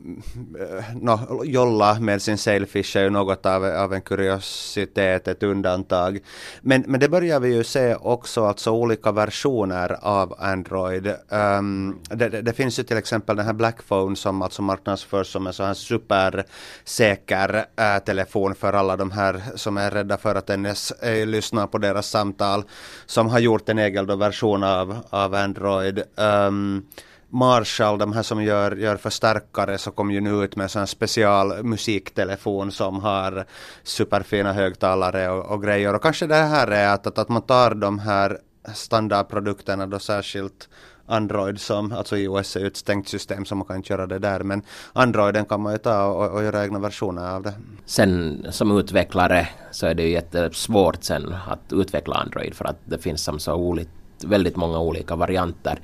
no, 0.96 1.44
Jolla 1.46 2.00
med 2.00 2.22
sin 2.22 2.38
Sailfish 2.38 2.98
är 2.98 3.04
ju 3.04 3.10
något 3.10 3.46
av, 3.46 3.66
av 3.66 3.94
en 3.94 4.02
kuriositet, 4.40 5.28
ett 5.28 5.44
undantag. 5.44 6.20
Men, 6.62 6.84
men 6.88 7.00
det 7.00 7.10
börjar 7.10 7.40
vi 7.40 7.56
ju 7.56 7.64
se 7.64 7.96
också, 7.96 8.46
alltså 8.46 8.72
olika 8.72 9.12
versioner 9.12 9.98
av 10.02 10.36
Android. 10.40 11.14
Um, 11.30 12.00
det, 12.10 12.30
det, 12.30 12.42
det 12.42 12.54
finns 12.54 12.80
ju 12.80 12.84
till 12.84 12.98
exempel 12.98 13.36
den 13.36 13.46
här 13.46 13.54
Blackphone 13.54 14.16
som 14.16 14.42
alltså 14.42 14.62
marknadsförs 14.62 15.28
som 15.28 15.48
en 15.48 15.54
sån 15.54 15.66
här 15.66 15.74
supersäker 15.74 17.66
äh, 17.76 18.00
telefon 18.06 18.56
för 18.56 18.74
alla 18.74 18.98
de 18.98 19.12
här 19.12 19.42
som 19.56 19.78
är 19.78 19.92
rädda 19.92 20.18
för 20.18 20.36
att 20.36 20.50
ens 20.50 20.92
äh, 20.92 21.10
eh, 21.10 21.28
lyssna 21.28 21.68
på 21.68 21.78
deras 21.78 22.10
samtal. 22.10 22.64
Som 23.06 23.28
har 23.28 23.40
gjort 23.40 23.70
en 23.70 23.80
egen 23.80 24.06
då 24.06 24.16
version 24.16 24.64
av, 24.64 24.98
av 25.10 25.36
Android. 25.36 26.04
Um, 26.16 26.86
Marshall, 27.30 27.98
de 27.98 28.14
här 28.14 28.24
som 28.24 28.44
gör, 28.44 28.76
gör 28.76 28.98
förstärkare, 28.98 29.78
så 29.78 29.92
kom 29.92 30.12
ju 30.12 30.22
nu 30.22 30.44
ut 30.44 30.56
med 30.56 30.64
en 30.64 30.70
sån 30.70 30.80
här 30.80 30.86
special 30.86 31.64
musiktelefon 31.64 32.72
som 32.72 33.00
har 33.00 33.46
superfina 33.84 34.54
högtalare 34.54 35.30
och, 35.30 35.46
och 35.52 35.64
grejer. 35.64 35.96
Och 35.96 36.02
kanske 36.02 36.28
det 36.28 36.36
här 36.36 36.68
är 36.68 36.94
att, 36.94 37.08
att, 37.08 37.18
att 37.18 37.30
man 37.30 37.42
tar 37.42 37.76
de 37.76 38.00
här 38.00 38.38
standardprodukterna 38.74 39.88
då 39.88 40.00
särskilt 40.00 40.70
Android 41.10 41.60
som, 41.60 41.92
alltså 41.92 42.18
iOS 42.18 42.56
är 42.56 42.60
ju 42.60 42.68
ett 42.68 42.78
stängt 42.78 43.08
system 43.08 43.46
så 43.46 43.56
man 43.56 43.68
kan 43.68 43.76
inte 43.76 43.94
göra 43.94 44.08
det 44.08 44.20
där 44.20 44.40
men 44.40 44.62
Androiden 44.94 45.46
kan 45.46 45.62
man 45.62 45.74
ju 45.74 45.78
ta 45.78 46.06
och, 46.06 46.32
och 46.32 46.44
göra 46.44 46.64
egna 46.64 46.80
versioner 46.80 47.36
av 47.36 47.44
det. 47.44 47.54
Sen 47.86 48.46
som 48.50 48.78
utvecklare 48.78 49.48
så 49.72 49.88
är 49.88 49.94
det 49.94 50.04
ju 50.04 50.10
jättesvårt 50.10 51.04
sen 51.04 51.36
att 51.48 51.74
utveckla 51.74 52.16
Android 52.16 52.54
för 52.54 52.66
att 52.66 52.78
det 52.86 52.98
finns 52.98 53.24
som 53.24 53.40
så 53.40 53.54
oligt, 53.54 53.90
väldigt 54.24 54.56
många 54.56 54.80
olika 54.80 55.16
varianter. 55.16 55.80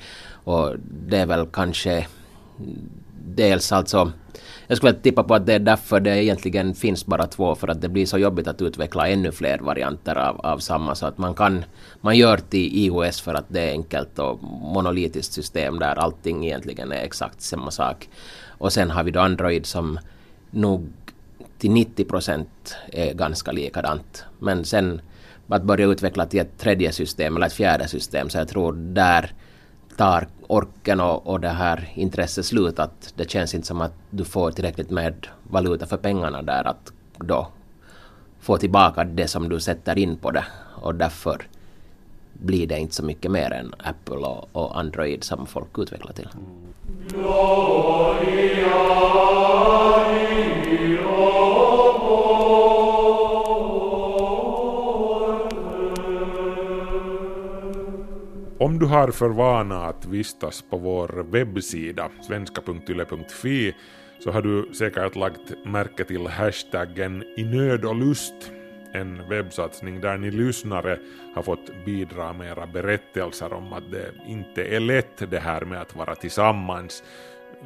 Och 0.45 0.75
det 1.07 1.17
är 1.17 1.25
väl 1.25 1.45
kanske 1.45 2.07
dels 3.25 3.71
alltså 3.71 4.11
jag 4.67 4.77
skulle 4.77 4.93
tippa 4.93 5.23
på 5.23 5.35
att 5.35 5.45
det 5.45 5.53
är 5.53 5.59
därför 5.59 5.99
det 5.99 6.23
egentligen 6.23 6.75
finns 6.75 7.05
bara 7.05 7.27
två 7.27 7.55
för 7.55 7.67
att 7.67 7.81
det 7.81 7.89
blir 7.89 8.05
så 8.05 8.17
jobbigt 8.17 8.47
att 8.47 8.61
utveckla 8.61 9.07
ännu 9.07 9.31
fler 9.31 9.57
varianter 9.57 10.15
av, 10.15 10.41
av 10.41 10.57
samma 10.57 10.95
så 10.95 11.05
att 11.05 11.17
man 11.17 11.33
kan 11.33 11.65
man 12.01 12.17
gör 12.17 12.37
till 12.37 12.77
iOS 12.77 13.21
för 13.21 13.33
att 13.33 13.45
det 13.47 13.61
är 13.61 13.71
enkelt 13.71 14.19
och 14.19 14.43
monolitiskt 14.43 15.33
system 15.33 15.79
där 15.79 15.95
allting 15.95 16.45
egentligen 16.45 16.91
är 16.91 17.03
exakt 17.03 17.41
samma 17.41 17.71
sak. 17.71 18.09
Och 18.47 18.73
sen 18.73 18.91
har 18.91 19.03
vi 19.03 19.11
då 19.11 19.19
Android 19.19 19.65
som 19.65 19.99
nog 20.51 20.89
till 21.57 21.71
90 21.71 22.05
procent 22.05 22.75
är 22.91 23.13
ganska 23.13 23.51
likadant. 23.51 24.25
Men 24.39 24.65
sen 24.65 25.01
att 25.47 25.63
börja 25.63 25.87
utveckla 25.87 26.25
till 26.25 26.39
ett 26.39 26.57
tredje 26.57 26.91
system 26.91 27.35
eller 27.35 27.47
ett 27.47 27.53
fjärde 27.53 27.87
system 27.87 28.29
så 28.29 28.37
jag 28.37 28.47
tror 28.47 28.73
där 28.73 29.31
tar 29.97 30.27
orken 30.47 30.99
och, 30.99 31.27
och 31.27 31.39
det 31.39 31.49
här 31.49 31.89
intresset 31.95 32.45
slut 32.45 32.79
att 32.79 33.13
det 33.15 33.29
känns 33.29 33.55
inte 33.55 33.67
som 33.67 33.81
att 33.81 33.93
du 34.09 34.25
får 34.25 34.51
tillräckligt 34.51 34.89
med 34.89 35.27
valuta 35.43 35.85
för 35.85 35.97
pengarna 35.97 36.41
där 36.41 36.67
att 36.67 36.91
då 37.17 37.47
få 38.39 38.57
tillbaka 38.57 39.03
det 39.03 39.27
som 39.27 39.49
du 39.49 39.59
sätter 39.59 39.97
in 39.97 40.17
på 40.17 40.31
det 40.31 40.45
och 40.81 40.95
därför 40.95 41.47
blir 42.33 42.67
det 42.67 42.79
inte 42.79 42.95
så 42.95 43.03
mycket 43.03 43.31
mer 43.31 43.51
än 43.51 43.73
Apple 43.77 44.15
och, 44.15 44.49
och 44.51 44.79
Android 44.79 45.23
som 45.23 45.45
folk 45.45 45.79
utvecklar 45.79 46.13
till. 46.13 46.29
Om 58.65 58.79
du 58.79 58.85
har 58.85 59.11
för 59.11 59.29
vana 59.29 59.85
att 59.85 60.05
vistas 60.05 60.61
på 60.61 60.77
vår 60.77 61.25
webbsida 61.31 62.09
svenska.yle.fi 62.21 63.75
så 64.19 64.31
har 64.31 64.41
du 64.41 64.73
säkert 64.73 65.15
lagt 65.15 65.65
märke 65.65 66.05
till 66.05 66.27
hashtaggen 66.27 67.23
i 67.37 67.43
nöd 67.43 67.85
och 67.85 67.95
lust, 67.95 68.51
en 68.93 69.29
webbsatsning 69.29 70.01
där 70.01 70.17
ni 70.17 70.31
lyssnare 70.31 70.99
har 71.35 71.43
fått 71.43 71.85
bidra 71.85 72.33
med 72.33 72.51
era 72.51 72.67
berättelser 72.67 73.53
om 73.53 73.73
att 73.73 73.91
det 73.91 74.11
inte 74.27 74.63
är 74.63 74.79
lätt 74.79 75.31
det 75.31 75.39
här 75.39 75.65
med 75.65 75.81
att 75.81 75.95
vara 75.95 76.15
tillsammans, 76.15 77.03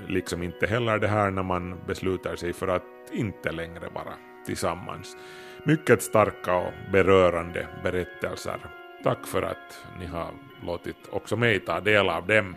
liksom 0.07 0.43
inte 0.43 0.67
heller 0.67 0.99
det 0.99 1.07
här 1.07 1.31
när 1.31 1.43
man 1.43 1.79
beslutar 1.87 2.35
sig 2.35 2.53
för 2.53 2.67
att 2.67 2.83
inte 3.11 3.51
längre 3.51 3.89
vara 3.93 4.13
tillsammans. 4.45 5.17
Mycket 5.63 6.01
starka 6.01 6.55
och 6.55 6.73
berörande 6.91 7.67
berättelser. 7.83 8.59
Tack 9.03 9.27
för 9.27 9.41
att 9.41 9.85
ni 9.99 10.05
har 10.05 10.31
låtit 10.65 10.97
också 11.11 11.35
mig 11.35 11.59
ta 11.59 11.79
del 11.79 12.09
av 12.09 12.27
dem. 12.27 12.55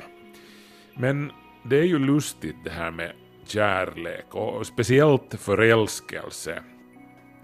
Men 0.95 1.33
det 1.65 1.79
är 1.79 1.85
ju 1.85 1.99
lustigt 1.99 2.57
det 2.65 2.71
här 2.71 2.91
med 2.91 3.13
kärlek 3.47 4.35
och 4.35 4.67
speciellt 4.67 5.35
förälskelse. 5.35 6.63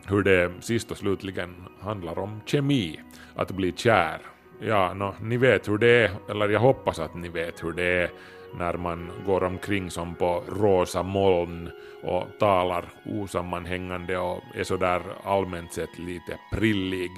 Hur 0.07 0.23
det 0.23 0.53
sist 0.61 0.91
och 0.91 0.97
slutligen 0.97 1.55
handlar 1.81 2.19
om 2.19 2.41
kemi, 2.47 3.01
att 3.35 3.51
bli 3.51 3.73
kär. 3.73 4.21
Ja, 4.61 4.95
no, 4.95 5.15
ni 5.21 5.37
vet 5.37 5.69
hur 5.69 5.79
det 5.79 5.91
är, 5.91 6.11
eller 6.31 6.49
jag 6.49 6.61
hoppas 6.61 6.99
att 6.99 7.15
ni 7.15 7.29
vet 7.29 7.65
hur 7.65 7.73
det 7.73 8.03
är 8.03 8.11
när 8.59 8.75
man 8.75 9.11
går 9.27 9.45
omkring 9.45 9.91
som 9.91 10.15
på 10.15 10.45
rosa 10.49 11.03
moln 11.03 11.71
och 12.03 12.25
talar 12.39 12.85
osammanhängande 13.05 14.19
och 14.19 14.43
är 14.55 14.65
sådär 14.65 15.03
allmänt 15.25 15.73
sett 15.73 15.99
lite 15.99 16.39
prillig. 16.53 17.11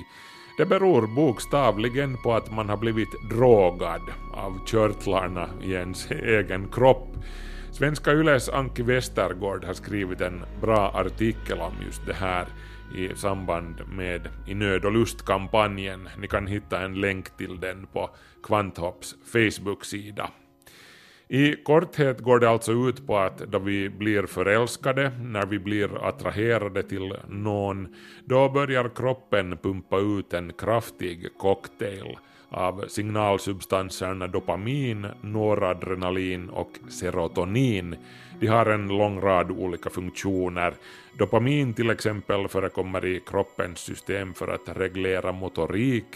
Det 0.61 0.67
beror 0.67 1.07
bokstavligen 1.07 2.17
på 2.17 2.35
att 2.35 2.53
man 2.53 2.69
har 2.69 2.77
blivit 2.77 3.31
drogad 3.31 4.03
av 4.35 4.67
körtlarna 4.67 5.49
i 5.63 5.73
ens 5.73 6.11
egen 6.11 6.69
kropp. 6.69 7.09
Svenska 7.73 8.13
Yles 8.13 8.49
Anki 8.49 8.83
Westergård 8.83 9.65
har 9.65 9.75
skrivit 9.75 10.21
en 10.21 10.45
bra 10.61 10.91
artikel 10.95 11.61
om 11.61 11.73
just 11.87 12.07
det 12.07 12.13
här 12.13 12.47
i 12.97 13.17
samband 13.17 13.75
med 13.89 14.29
I 14.47 14.55
nöd 14.55 14.85
och 14.85 14.93
lust-kampanjen. 14.93 16.09
Ni 16.19 16.29
kan 16.29 16.47
hitta 16.47 16.81
en 16.81 17.01
länk 17.01 17.37
till 17.37 17.61
den 17.61 17.87
på 17.87 18.11
Kvanthopps 18.43 19.15
Facebook-sida. 19.33 20.31
I 21.33 21.57
korthet 21.57 22.21
går 22.21 22.39
det 22.39 22.51
alltså 22.51 22.73
ut 22.73 23.07
på 23.07 23.19
att 23.19 23.39
då 23.39 23.59
vi 23.59 23.91
blir 23.91 24.27
förälskade, 24.27 25.13
när 25.21 25.47
vi 25.47 25.59
blir 25.59 26.09
attraherade 26.09 26.83
till 26.83 27.15
någon, 27.29 27.89
då 28.25 28.49
börjar 28.49 28.89
kroppen 28.97 29.59
pumpa 29.63 29.99
ut 29.99 30.35
en 30.35 30.53
kraftig 30.53 31.29
cocktail 31.39 32.19
av 32.49 32.85
signalsubstanserna 32.89 34.27
dopamin, 34.27 35.07
noradrenalin 35.21 36.49
och 36.49 36.73
serotonin. 36.89 37.97
De 38.41 38.47
har 38.47 38.67
en 38.67 38.89
lång 38.89 39.21
rad 39.21 39.51
olika 39.51 39.91
funktioner. 39.91 40.75
Dopamin 41.19 41.75
till 41.75 41.91
exempel 41.91 42.49
förekommer 42.49 43.05
i 43.05 43.21
kroppens 43.27 43.79
system 43.79 44.35
för 44.35 44.49
att 44.49 44.77
reglera 44.77 45.33
motorik, 45.33 46.07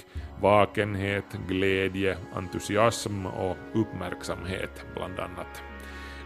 vakenhet, 0.40 1.24
glädje, 1.48 2.16
entusiasm 2.34 3.26
och 3.26 3.56
uppmärksamhet 3.74 4.84
bland 4.94 5.18
annat. 5.18 5.62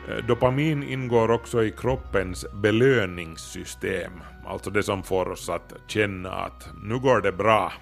Eh, 0.08 0.26
dopamin 0.26 0.82
ingår 0.82 1.30
också 1.30 1.64
i 1.64 1.70
kroppens 1.70 2.46
belöningssystem, 2.52 4.12
alltså 4.46 4.70
det 4.70 4.82
som 4.82 5.02
får 5.02 5.28
oss 5.30 5.48
att 5.48 5.74
känna 5.87 6.30
att 6.30 6.68
nu 6.82 6.98
går 6.98 7.20
det 7.20 7.32
bra. 7.32 7.72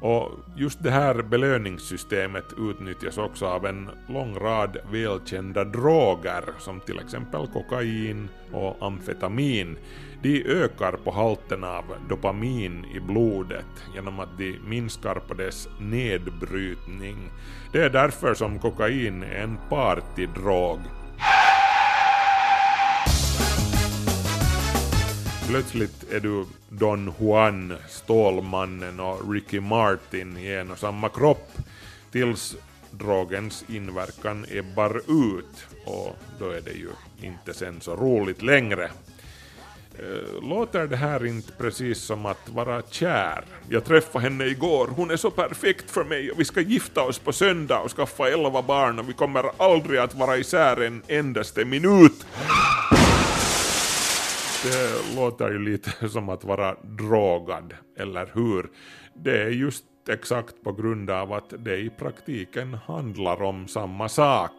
Och 0.00 0.30
just 0.56 0.82
det 0.82 0.90
här 0.90 1.22
belöningssystemet 1.22 2.44
utnyttjas 2.58 3.18
också 3.18 3.46
av 3.46 3.66
en 3.66 3.90
lång 4.08 4.38
rad 4.38 4.76
välkända 4.92 5.64
droger 5.64 6.44
som 6.58 6.80
till 6.80 6.98
exempel 6.98 7.46
kokain 7.46 8.28
och 8.52 8.76
amfetamin. 8.80 9.76
De 10.22 10.44
ökar 10.44 10.92
på 10.92 11.10
halten 11.10 11.64
av 11.64 11.84
dopamin 12.08 12.84
i 12.94 13.00
blodet 13.00 13.66
genom 13.94 14.20
att 14.20 14.38
de 14.38 14.58
minskar 14.66 15.14
på 15.14 15.34
dess 15.34 15.68
nedbrytning. 15.80 17.30
Det 17.72 17.82
är 17.82 17.90
därför 17.90 18.34
som 18.34 18.58
kokain 18.58 19.22
är 19.22 19.42
en 19.42 19.58
partydrog 19.68 20.78
Plötsligt 25.48 26.12
är 26.12 26.20
du 26.20 26.44
Don 26.68 27.12
Juan, 27.20 27.76
Stålmannen 27.88 29.00
och 29.00 29.32
Ricky 29.32 29.60
Martin 29.60 30.36
i 30.36 30.52
en 30.52 30.70
och 30.70 30.78
samma 30.78 31.08
kropp 31.08 31.52
tills 32.12 32.56
drogens 32.90 33.64
inverkan 33.68 34.46
ebbar 34.50 34.96
ut 34.96 35.66
och 35.84 36.16
då 36.38 36.50
är 36.50 36.60
det 36.60 36.72
ju 36.72 36.88
inte 37.20 37.54
sen 37.54 37.80
så 37.80 37.96
roligt 37.96 38.42
längre. 38.42 38.90
Eh, 39.98 40.48
låter 40.48 40.86
det 40.86 40.96
här 40.96 41.26
inte 41.26 41.52
precis 41.52 41.98
som 41.98 42.26
att 42.26 42.48
vara 42.48 42.82
kär? 42.90 43.44
Jag 43.68 43.84
träffade 43.84 44.24
henne 44.24 44.44
igår, 44.44 44.88
hon 44.96 45.10
är 45.10 45.16
så 45.16 45.30
perfekt 45.30 45.90
för 45.90 46.04
mig 46.04 46.30
och 46.30 46.40
vi 46.40 46.44
ska 46.44 46.60
gifta 46.60 47.02
oss 47.02 47.18
på 47.18 47.32
söndag 47.32 47.80
och 47.80 47.96
skaffa 47.96 48.28
elva 48.28 48.62
barn 48.62 48.98
och 48.98 49.08
vi 49.08 49.12
kommer 49.12 49.44
aldrig 49.56 50.00
att 50.00 50.14
vara 50.14 50.36
isär 50.36 50.82
en 50.82 51.02
endaste 51.08 51.64
minut. 51.64 52.26
Det 54.66 55.16
låter 55.16 55.50
ju 55.50 55.58
lite 55.58 56.08
som 56.08 56.28
att 56.28 56.44
vara 56.44 56.76
drogad, 56.82 57.74
eller 57.98 58.30
hur? 58.34 58.70
Det 59.14 59.42
är 59.42 59.48
just 59.48 59.84
exakt 60.08 60.62
på 60.64 60.72
grund 60.72 61.10
av 61.10 61.32
att 61.32 61.52
det 61.58 61.76
i 61.76 61.90
praktiken 61.90 62.74
handlar 62.74 63.42
om 63.42 63.68
samma 63.68 64.08
sak. 64.08 64.52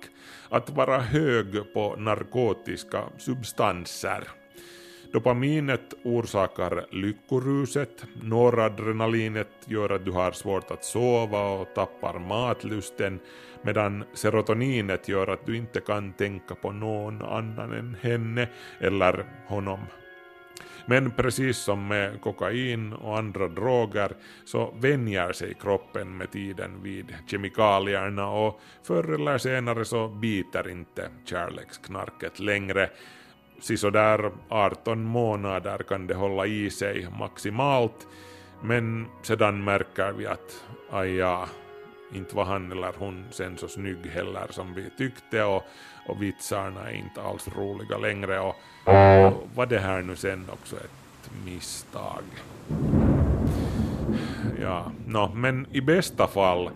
Att 0.49 0.69
vara 0.69 0.99
hög 0.99 1.73
på 1.73 1.95
narkotiska 1.95 3.03
substanser. 3.17 4.23
Dopaminet 5.13 5.93
orsakar 6.03 6.85
lyckoruset, 6.91 8.05
noradrenalinet 8.21 9.47
gör 9.65 9.89
att 9.89 10.05
du 10.05 10.11
har 10.11 10.31
svårt 10.31 10.71
att 10.71 10.83
sova 10.83 11.49
och 11.49 11.73
tappar 11.75 12.19
matlusten, 12.19 13.19
medan 13.61 14.03
serotoninet 14.13 15.07
gör 15.07 15.27
att 15.27 15.45
du 15.45 15.57
inte 15.57 15.79
kan 15.79 16.13
tänka 16.13 16.55
på 16.55 16.71
någon 16.71 17.21
annan 17.21 17.73
än 17.73 17.97
henne 18.01 18.47
eller 18.79 19.25
honom. 19.47 19.79
Men 20.89 21.11
precis 21.11 21.57
som 21.57 21.87
med 21.87 22.21
kokain 22.21 22.93
och 22.93 23.17
andra 23.17 23.47
droger 23.47 24.11
så 24.45 24.73
vänjer 24.79 25.33
sig 25.33 25.53
kroppen 25.53 26.17
med 26.17 26.31
tiden 26.31 26.83
vid 26.83 27.15
kemikalierna 27.27 28.29
och 28.29 28.61
förr 28.83 29.13
eller 29.13 29.37
senare 29.37 29.85
så 29.85 30.07
biter 30.07 30.69
inte 30.69 31.09
kärleksknarket 31.25 32.39
längre 32.39 32.89
sisådär 33.59 34.31
18 34.49 35.03
månader 35.03 35.77
kan 35.77 36.07
det 36.07 36.13
hålla 36.13 36.45
i 36.45 36.69
sig 36.69 37.07
maximalt, 37.19 38.07
men 38.61 39.05
sedan 39.21 39.63
märker 39.63 40.11
vi 40.11 40.27
att 40.27 40.63
aja, 40.91 41.49
inte 42.13 42.35
var 42.35 42.43
han 42.43 42.71
eller 42.71 42.93
hon 42.97 43.25
sen 43.31 43.57
så 43.57 43.67
snygg 43.67 44.05
heller 44.05 44.47
som 44.49 44.73
vi 44.73 44.89
tyckte 44.97 45.43
och, 45.43 45.63
och 46.07 46.21
vitsarna 46.21 46.89
är 46.89 46.95
inte 46.95 47.21
alls 47.21 47.47
roliga 47.57 47.97
längre 47.97 48.39
och, 48.39 48.55
och 48.83 49.47
var 49.55 49.65
det 49.65 49.79
här 49.79 50.01
nu 50.01 50.15
sen 50.15 50.45
också 50.53 50.75
ett 50.75 51.31
misstag? 51.45 52.23
Ja, 54.61 54.91
no, 55.07 55.31
men 55.35 55.67
i 55.71 55.81
bästa 55.81 56.27
fall 56.27 56.69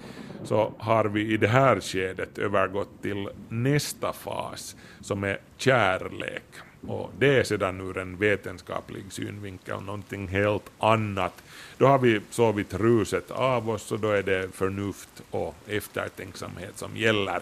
så 0.43 0.73
har 0.77 1.05
vi 1.05 1.33
i 1.33 1.37
det 1.37 1.47
här 1.47 1.79
skedet 1.79 2.37
övergått 2.37 3.01
till 3.01 3.29
nästa 3.49 4.13
fas 4.13 4.75
som 5.01 5.23
är 5.23 5.37
kärlek. 5.57 6.43
Och 6.87 7.11
det 7.19 7.37
är 7.37 7.43
sedan 7.43 7.81
ur 7.81 7.97
en 7.97 8.17
vetenskaplig 8.17 9.03
synvinkel 9.09 9.81
någonting 9.81 10.27
helt 10.27 10.71
annat. 10.79 11.43
Då 11.77 11.87
har 11.87 11.99
vi 11.99 12.21
sovit 12.29 12.73
ruset 12.73 13.31
av 13.31 13.69
oss 13.69 13.91
och 13.91 13.99
då 13.99 14.09
är 14.09 14.23
det 14.23 14.55
förnuft 14.55 15.23
och 15.31 15.55
eftertänksamhet 15.67 16.77
som 16.77 16.97
gäller. 16.97 17.41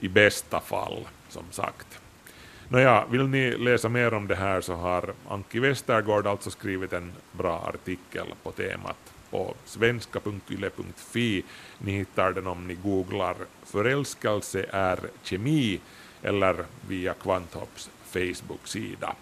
I 0.00 0.08
bästa 0.08 0.60
fall, 0.60 1.06
som 1.28 1.44
sagt. 1.50 2.00
Nåja, 2.68 3.04
vill 3.10 3.28
ni 3.28 3.56
läsa 3.56 3.88
mer 3.88 4.14
om 4.14 4.26
det 4.26 4.34
här 4.34 4.60
så 4.60 4.74
har 4.74 5.12
Anki 5.28 5.58
Westergård 5.60 6.26
alltså 6.26 6.50
skrivit 6.50 6.92
en 6.92 7.12
bra 7.32 7.72
artikel 7.74 8.26
på 8.42 8.52
temat 8.52 9.12
på 9.30 9.54
svenska.yle.fi. 9.64 11.42
Ni 11.78 11.92
hittar 11.92 12.32
den 12.32 12.46
om 12.46 12.66
ni 12.66 12.74
googlar 12.74 13.36
förälskelse 13.64 14.66
är 14.70 14.98
kemi 15.22 15.80
eller 16.22 16.56
via 16.88 17.14
Kvanthopps 17.14 17.90
Facebook-sida. 18.12 19.16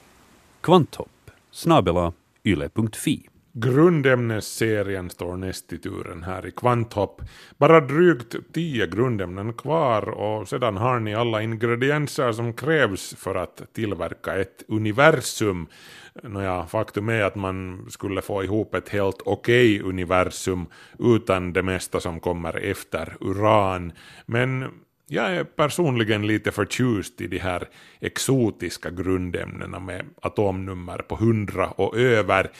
Kvanthopp 0.61 1.31
snabela 1.51 2.13
yle.fi. 2.45 3.31
Grundämnesserien 3.53 5.11
står 5.11 5.37
näst 5.37 5.73
i 5.73 5.79
turen 5.79 6.23
här 6.23 6.47
i 6.47 6.51
Kvanthopp. 6.51 7.23
Bara 7.59 7.81
drygt 7.81 8.37
tio 8.53 8.87
grundämnen 8.87 9.53
kvar 9.53 10.09
och 10.09 10.49
sedan 10.49 10.77
har 10.77 11.01
ni 11.01 11.15
alla 11.15 11.43
ingredienser 11.43 12.33
som 12.33 12.53
krävs 12.53 13.15
för 13.15 13.35
att 13.35 13.63
tillverka 13.73 14.37
ett 14.37 14.65
universum. 14.69 15.67
Nåja, 16.23 16.67
faktum 16.67 17.09
är 17.09 17.23
att 17.23 17.35
man 17.35 17.87
skulle 17.91 18.23
få 18.23 18.45
ihop 18.45 18.75
ett 18.75 18.89
helt 18.89 19.23
okej 19.25 19.83
universum 19.83 20.67
utan 20.99 21.53
det 21.53 21.63
mesta 21.63 22.01
som 22.01 22.21
kommer 22.21 22.57
efter 22.57 23.17
uran. 23.21 23.93
Men 24.27 24.71
jag 25.13 25.37
är 25.37 25.45
personligen 25.45 26.27
lite 26.27 26.53
förtjust 26.53 27.21
i 27.21 27.27
de 27.27 27.39
här 27.39 27.69
exotiska 28.01 28.91
grundämnena 28.91 29.79
med 29.79 30.05
atomnummer 30.23 30.99
på 30.99 31.15
100 31.15 31.67
och 31.71 31.97
över. 31.97 32.51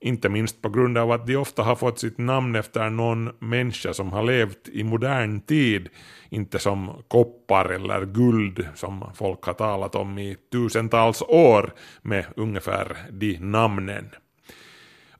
Inte 0.00 0.28
minst 0.28 0.62
på 0.62 0.68
grund 0.68 0.98
av 0.98 1.12
att 1.12 1.26
de 1.26 1.36
ofta 1.36 1.62
har 1.62 1.76
fått 1.76 1.98
sitt 1.98 2.18
namn 2.18 2.56
efter 2.56 2.90
någon 2.90 3.30
människa 3.38 3.92
som 3.92 4.12
har 4.12 4.22
levt 4.22 4.68
i 4.68 4.84
modern 4.84 5.40
tid, 5.40 5.88
inte 6.28 6.58
som 6.58 7.02
koppar 7.08 7.64
eller 7.64 8.06
guld 8.06 8.68
som 8.74 9.04
folk 9.14 9.42
har 9.42 9.54
talat 9.54 9.94
om 9.94 10.18
i 10.18 10.36
tusentals 10.52 11.22
år 11.22 11.72
med 12.02 12.24
ungefär 12.36 12.96
de 13.10 13.38
namnen. 13.38 14.10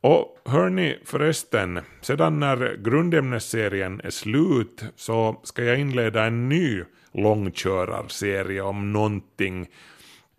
Och 0.01 0.39
hörni 0.45 0.99
förresten, 1.05 1.81
sedan 2.01 2.41
när 2.41 2.77
grundämnesserien 2.85 4.01
är 4.05 4.11
slut 4.11 4.85
så 4.97 5.41
ska 5.43 5.65
jag 5.65 5.79
inleda 5.79 6.25
en 6.25 6.49
ny 6.49 6.85
långkörarserie 7.13 8.63
om 8.63 8.93
någonting. 8.93 9.69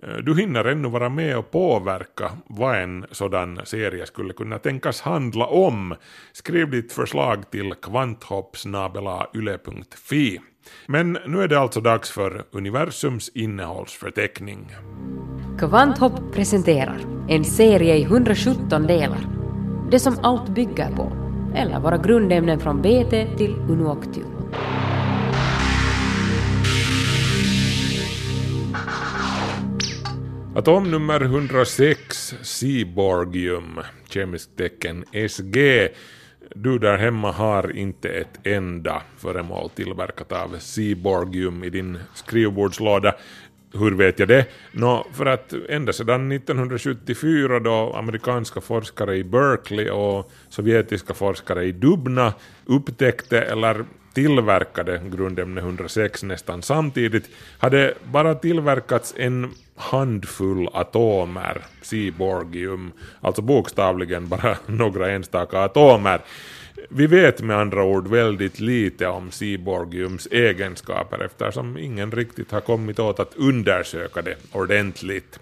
Eh, 0.04 0.18
du 0.18 0.36
hinner 0.36 0.66
ännu 0.66 0.90
vara 0.90 1.10
med 1.10 1.38
och 1.38 1.52
påverka 1.52 2.32
vad 2.48 2.78
en 2.78 3.06
sådan 3.12 3.60
serie 3.64 4.06
skulle 4.06 4.34
kunna 4.34 4.60
tänkas 4.60 5.02
handla 5.02 5.46
om. 5.46 5.96
Skriv 6.32 6.72
ditt 6.72 6.94
förslag 6.94 7.52
till 7.52 7.74
kvanthoppsnabelayle.fi. 7.74 10.40
Men 10.86 11.18
nu 11.28 11.42
är 11.42 11.48
det 11.48 11.60
alltså 11.60 11.82
dags 11.82 12.12
för 12.12 12.44
universums 12.52 13.32
innehållsförteckning. 13.34 14.76
Kvanthopp 15.60 16.34
presenterar 16.34 17.00
en 17.30 17.46
serie 17.46 17.96
i 17.96 18.04
117 18.04 18.88
delar. 18.88 19.49
Det 19.92 20.00
som 20.00 20.20
allt 20.22 20.50
bygger 20.50 20.92
på, 20.96 21.12
eller 21.56 21.80
våra 21.80 21.98
grundämnen 21.98 22.60
från 22.60 22.82
BT 22.82 23.38
till 23.38 23.56
Unuoctium. 23.70 24.28
Atomnummer 30.56 31.22
106, 31.22 32.36
Seaborgium, 32.42 33.80
kemiskt 34.10 34.58
tecken 34.58 35.06
SG. 35.30 35.88
Du 36.56 36.80
där 36.80 36.98
hemma 36.98 37.32
har 37.32 37.78
inte 37.78 38.10
ett 38.10 38.40
enda 38.44 39.02
föremål 39.18 39.70
tillverkat 39.70 40.32
av 40.32 40.56
Seaborgium 40.60 41.64
i 41.64 41.70
din 41.70 41.98
skrivbordslåda. 42.14 43.16
Hur 43.74 43.92
vet 43.92 44.20
jag 44.20 44.28
det? 44.28 44.46
Nå, 44.72 45.08
för 45.14 45.26
att 45.26 45.54
ända 45.70 45.94
sedan 45.94 46.32
1974 46.32 47.60
då 47.60 47.94
amerikanska 47.94 48.62
forskare 48.62 49.16
i 49.16 49.24
Berkeley 49.24 49.90
och 49.90 50.32
sovjetiska 50.50 51.14
forskare 51.14 51.64
i 51.66 51.72
Dubna 51.72 52.34
upptäckte 52.66 53.42
eller 53.42 53.86
tillverkade 54.14 55.02
grundämne 55.12 55.62
106 55.62 56.24
nästan 56.24 56.62
samtidigt 56.62 57.30
hade 57.58 57.94
bara 58.12 58.36
tillverkats 58.36 59.14
en 59.18 59.52
handfull 59.76 60.70
atomer, 60.74 61.62
Seaborgium, 61.82 62.92
alltså 63.22 63.42
bokstavligen 63.42 64.28
bara 64.30 64.58
några 64.66 65.12
enstaka 65.12 65.60
atomer. 65.60 66.22
Vi 66.90 67.08
vet 67.08 67.42
med 67.42 67.58
andra 67.58 67.84
ord 67.84 68.08
väldigt 68.08 68.60
lite 68.60 69.08
om 69.08 69.32
Seaborgiums 69.32 70.28
egenskaper 70.32 71.24
eftersom 71.24 71.78
ingen 71.78 72.12
riktigt 72.12 72.52
har 72.52 72.62
kommit 72.62 73.00
åt 73.00 73.20
att 73.20 73.36
undersöka 73.36 74.22
det 74.22 74.36
ordentligt. 74.52 75.40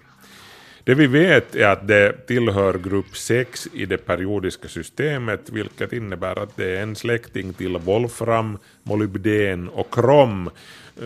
Det 0.84 0.94
vi 0.94 1.06
vet 1.06 1.54
är 1.54 1.66
att 1.68 1.88
det 1.88 2.26
tillhör 2.26 2.78
grupp 2.78 3.16
6 3.16 3.68
i 3.72 3.86
det 3.86 3.98
periodiska 3.98 4.68
systemet, 4.68 5.50
vilket 5.50 5.92
innebär 5.92 6.38
att 6.38 6.56
det 6.56 6.76
är 6.76 6.82
en 6.82 6.96
släkting 6.96 7.52
till 7.52 7.76
volfram, 7.76 8.58
molybden 8.82 9.68
och 9.68 9.94
krom, 9.94 10.50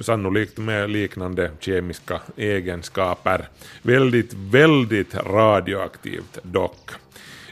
sannolikt 0.00 0.58
med 0.58 0.90
liknande 0.90 1.50
kemiska 1.60 2.20
egenskaper. 2.36 3.48
Väldigt, 3.82 4.34
väldigt 4.34 5.14
radioaktivt 5.14 6.38
dock. 6.42 6.90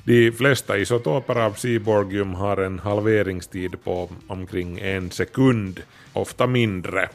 De 0.05 0.33
flesta 0.33 0.79
isotoper 0.79 1.39
av 1.39 1.53
Seaborgium 1.53 2.35
har 2.35 2.57
en 2.57 2.79
halveringstid 2.79 3.85
på 3.85 4.09
omkring 4.27 4.79
en 4.79 5.11
sekund, 5.11 5.83
ofta 6.13 6.47
mindre. 6.47 7.09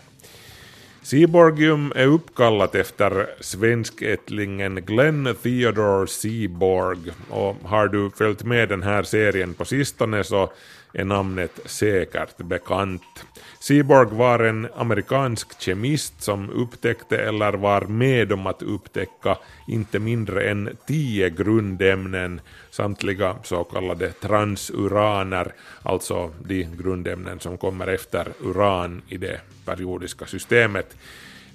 Seaborgium 1.02 1.92
är 1.96 2.06
uppkallat 2.06 2.76
efter 2.76 3.28
svenskättlingen 3.40 4.76
Glenn 4.76 5.36
Theodore 5.44 6.08
Seaborg 6.08 7.12
och 7.30 7.56
har 7.64 7.88
du 7.88 8.10
följt 8.10 8.44
med 8.44 8.70
den 8.70 8.84
här 8.84 9.04
serien 9.04 9.54
på 9.54 9.66
sistone 9.66 10.24
så 10.24 10.52
är 10.94 11.06
namnet 11.06 11.60
säkert 11.66 12.38
bekant. 12.38 13.26
Seaborg 13.66 14.10
var 14.12 14.40
en 14.40 14.68
amerikansk 14.76 15.62
kemist 15.62 16.22
som 16.24 16.50
upptäckte 16.50 17.18
eller 17.18 17.54
var 17.54 17.82
med 17.82 18.32
om 18.32 18.48
att 18.48 18.62
upptäcka 18.62 19.38
inte 19.68 20.00
mindre 20.00 20.50
än 20.50 20.70
tio 20.88 21.30
grundämnen, 21.30 22.42
samtliga 22.72 23.36
så 23.44 23.64
kallade 23.64 24.12
transuraner, 24.12 25.54
alltså 25.84 26.32
de 26.44 26.64
grundämnen 26.64 27.40
som 27.40 27.58
kommer 27.58 27.88
efter 27.88 28.28
uran 28.44 29.02
i 29.08 29.18
det 29.18 29.42
periodiska 29.66 30.26
systemet. 30.26 30.98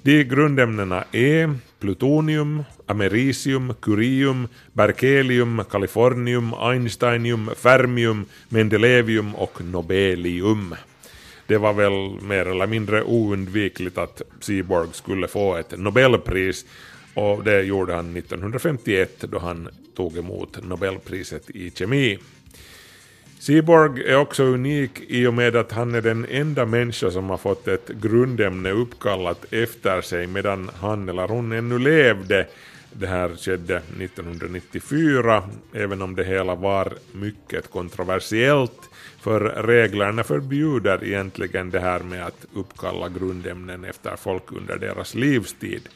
De 0.03 0.25
grundämnena 0.25 1.05
är 1.13 1.55
plutonium, 1.81 2.65
americium, 2.87 3.75
curium, 3.83 4.49
berkelium, 4.73 5.63
Kalifornium, 5.71 6.55
einsteinium, 6.55 7.51
fermium, 7.57 8.25
mendelevium 8.49 9.35
och 9.35 9.61
nobelium. 9.65 10.75
Det 11.51 11.59
var 11.59 11.73
väl 11.73 12.23
mer 12.23 12.47
eller 12.47 12.67
mindre 12.67 13.03
oundvikligt 13.03 13.99
att 13.99 14.23
Seaborg 14.41 14.89
skulle 14.93 15.29
få 15.29 15.57
ett 15.57 15.79
Nobelpris 15.79 16.67
och 17.15 17.45
det 17.45 17.63
gjorde 17.63 17.95
han 17.95 18.17
1951 18.17 19.21
då 19.21 19.39
han 19.39 19.69
tog 19.97 20.19
emot 20.19 20.65
Nobelpriset 20.65 21.51
i 21.51 21.71
kemi. 21.71 22.19
Seaborg 23.39 24.05
är 24.05 24.17
också 24.17 24.45
unik 24.45 24.91
i 25.09 25.27
och 25.27 25.35
med 25.35 25.57
att 25.57 25.73
han 25.73 25.95
är 25.95 26.03
den 26.03 26.27
enda 26.31 26.67
människa 26.67 27.11
som 27.11 27.31
har 27.31 27.39
fått 27.39 27.69
ett 27.69 27.89
grundämne 27.89 28.71
uppkallat 28.71 29.53
efter 29.53 30.01
sig 30.01 30.27
medan 30.27 30.71
han 30.81 31.09
eller 31.09 31.29
hon 31.29 31.53
ännu 31.53 31.79
levde. 31.79 32.47
Det 32.93 33.07
här 33.07 33.37
skedde 33.37 33.77
1994, 33.77 35.43
även 35.73 36.03
om 36.03 36.17
det 36.17 36.25
hela 36.25 36.55
var 36.55 36.93
mycket 37.13 37.71
kontroversiellt, 37.71 38.91
för 39.21 39.41
reglerna 39.41 40.25
förbjuder 40.25 41.05
egentligen 41.05 41.71
det 41.71 41.81
här 41.81 42.01
med 42.01 42.27
att 42.27 42.47
uppkalla 42.55 43.09
grundämnen 43.09 43.85
efter 43.85 44.17
folk 44.17 44.53
under 44.53 44.79
deras 44.79 45.15
livstid. 45.15 45.89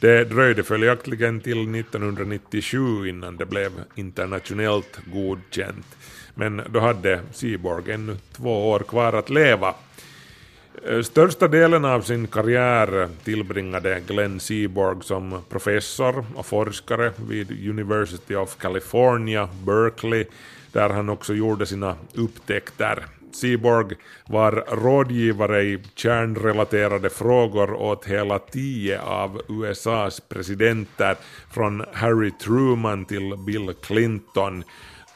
Det 0.00 0.24
dröjde 0.24 0.62
följaktligen 0.62 1.40
till 1.40 1.74
1997 1.74 3.08
innan 3.08 3.36
det 3.36 3.46
blev 3.46 3.72
internationellt 3.94 5.00
godkänt. 5.12 5.86
Men 6.34 6.62
då 6.70 6.80
hade 6.80 7.20
Seaborg 7.32 7.92
ännu 7.92 8.16
två 8.36 8.70
år 8.70 8.78
kvar 8.80 9.12
att 9.12 9.30
leva. 9.30 9.74
Eh, 10.88 11.02
största 11.02 11.48
delen 11.48 11.84
av 11.84 12.00
sin 12.00 12.26
karriär 12.26 13.08
tillbringade 13.24 14.02
Glenn 14.06 14.40
Seaborg 14.40 14.98
som 15.02 15.40
professor 15.48 16.24
och 16.34 16.46
forskare 16.46 17.12
vid 17.28 17.68
University 17.68 18.34
of 18.34 18.56
California, 18.56 19.48
Berkeley, 19.66 20.24
där 20.72 20.90
han 20.90 21.08
också 21.08 21.34
gjorde 21.34 21.66
sina 21.66 21.96
upptäckter. 22.14 23.04
Seaborg 23.32 23.96
var 24.26 24.64
rådgivare 24.82 25.62
i 25.62 25.78
kärnrelaterade 25.94 27.10
frågor 27.10 27.72
åt 27.72 28.04
hela 28.04 28.38
tio 28.38 29.00
av 29.00 29.42
USAs 29.48 30.20
presidenter, 30.20 31.16
från 31.50 31.84
Harry 31.92 32.30
Truman 32.30 33.04
till 33.04 33.34
Bill 33.46 33.74
Clinton. 33.82 34.64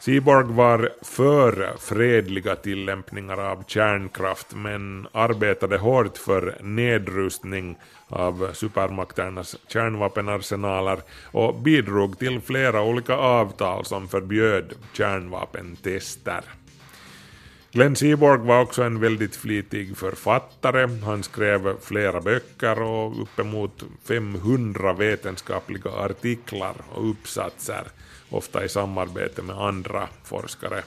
Seaborg 0.06 0.46
var 0.46 0.90
för 1.02 1.72
fredliga 1.78 2.56
tillämpningar 2.56 3.50
av 3.50 3.64
kärnkraft 3.66 4.54
men 4.54 5.08
arbetade 5.12 5.78
hårt 5.78 6.18
för 6.18 6.58
nedrustning 6.62 7.78
av 8.08 8.50
supermakternas 8.52 9.56
kärnvapenarsenaler 9.68 10.98
och 11.24 11.54
bidrog 11.54 12.18
till 12.18 12.40
flera 12.40 12.82
olika 12.82 13.16
avtal 13.16 13.84
som 13.84 14.08
förbjöd 14.08 14.74
kärnvapentester. 14.92 16.42
Glenn 17.76 17.96
Seaborg 17.96 18.40
var 18.40 18.60
också 18.60 18.82
en 18.82 19.00
väldigt 19.00 19.36
flitig 19.36 19.96
författare. 19.96 20.88
Han 21.04 21.22
skrev 21.22 21.80
flera 21.80 22.20
böcker 22.20 22.82
och 22.82 23.22
uppemot 23.22 23.84
500 24.04 24.92
vetenskapliga 24.92 25.90
artiklar 25.90 26.74
och 26.92 27.10
uppsatser, 27.10 27.82
ofta 28.30 28.64
i 28.64 28.68
samarbete 28.68 29.42
med 29.42 29.56
andra 29.56 30.08
forskare. 30.24 30.82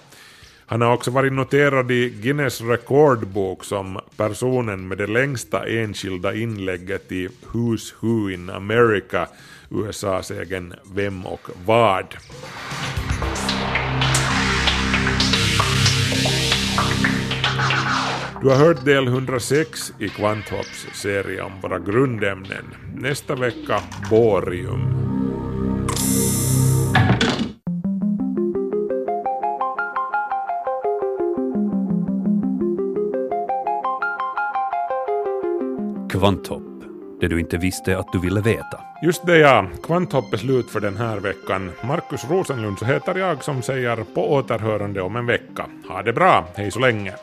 Han 0.66 0.82
har 0.82 0.94
också 0.94 1.12
varit 1.12 1.34
noterad 1.34 1.92
i 1.92 2.10
Guinness 2.10 2.62
rekordbok 2.62 3.64
som 3.64 4.00
personen 4.18 4.88
med 4.88 4.98
det 4.98 5.08
längsta 5.08 5.68
enskilda 5.68 6.36
inlägget 6.36 7.12
i 7.12 7.28
Who's 7.28 7.94
Who 8.00 8.30
in 8.30 8.50
America, 8.50 9.28
USAs 9.70 10.32
egen 10.32 10.74
Vem 10.94 11.26
och 11.26 11.50
vad. 11.66 12.16
Du 18.42 18.50
har 18.50 18.56
hört 18.56 18.86
del 18.86 19.08
106 19.08 19.94
i 20.00 20.10
Kvanthopps 20.10 20.88
serie 20.94 21.42
om 21.42 21.52
våra 21.62 21.80
grundämnen. 21.80 22.66
Nästa 22.96 23.36
vecka 23.36 23.80
borium. 24.10 25.10
Kvanthopp, 36.10 36.84
det 37.22 37.28
du 37.28 37.40
inte 37.40 37.58
visste 37.58 37.98
att 37.98 38.12
du 38.12 38.20
ville 38.20 38.42
veta. 38.42 38.80
Just 39.04 39.26
det 39.26 39.38
ja, 39.38 39.68
Kvanthopp 39.84 40.34
är 40.34 40.38
slut 40.38 40.70
för 40.70 40.80
den 40.80 40.98
här 40.98 41.20
veckan. 41.20 41.72
Markus 41.84 42.30
Rosenlund 42.30 42.80
så 42.80 42.86
heter 42.86 43.16
jag 43.16 43.44
som 43.44 43.62
säger 43.62 43.96
på 43.96 44.34
återhörande 44.34 45.02
om 45.02 45.16
en 45.16 45.26
vecka. 45.26 45.66
Ha 45.90 46.02
det 46.02 46.14
bra, 46.14 46.48
hej 46.56 46.72
så 46.72 46.80
länge. 46.80 47.14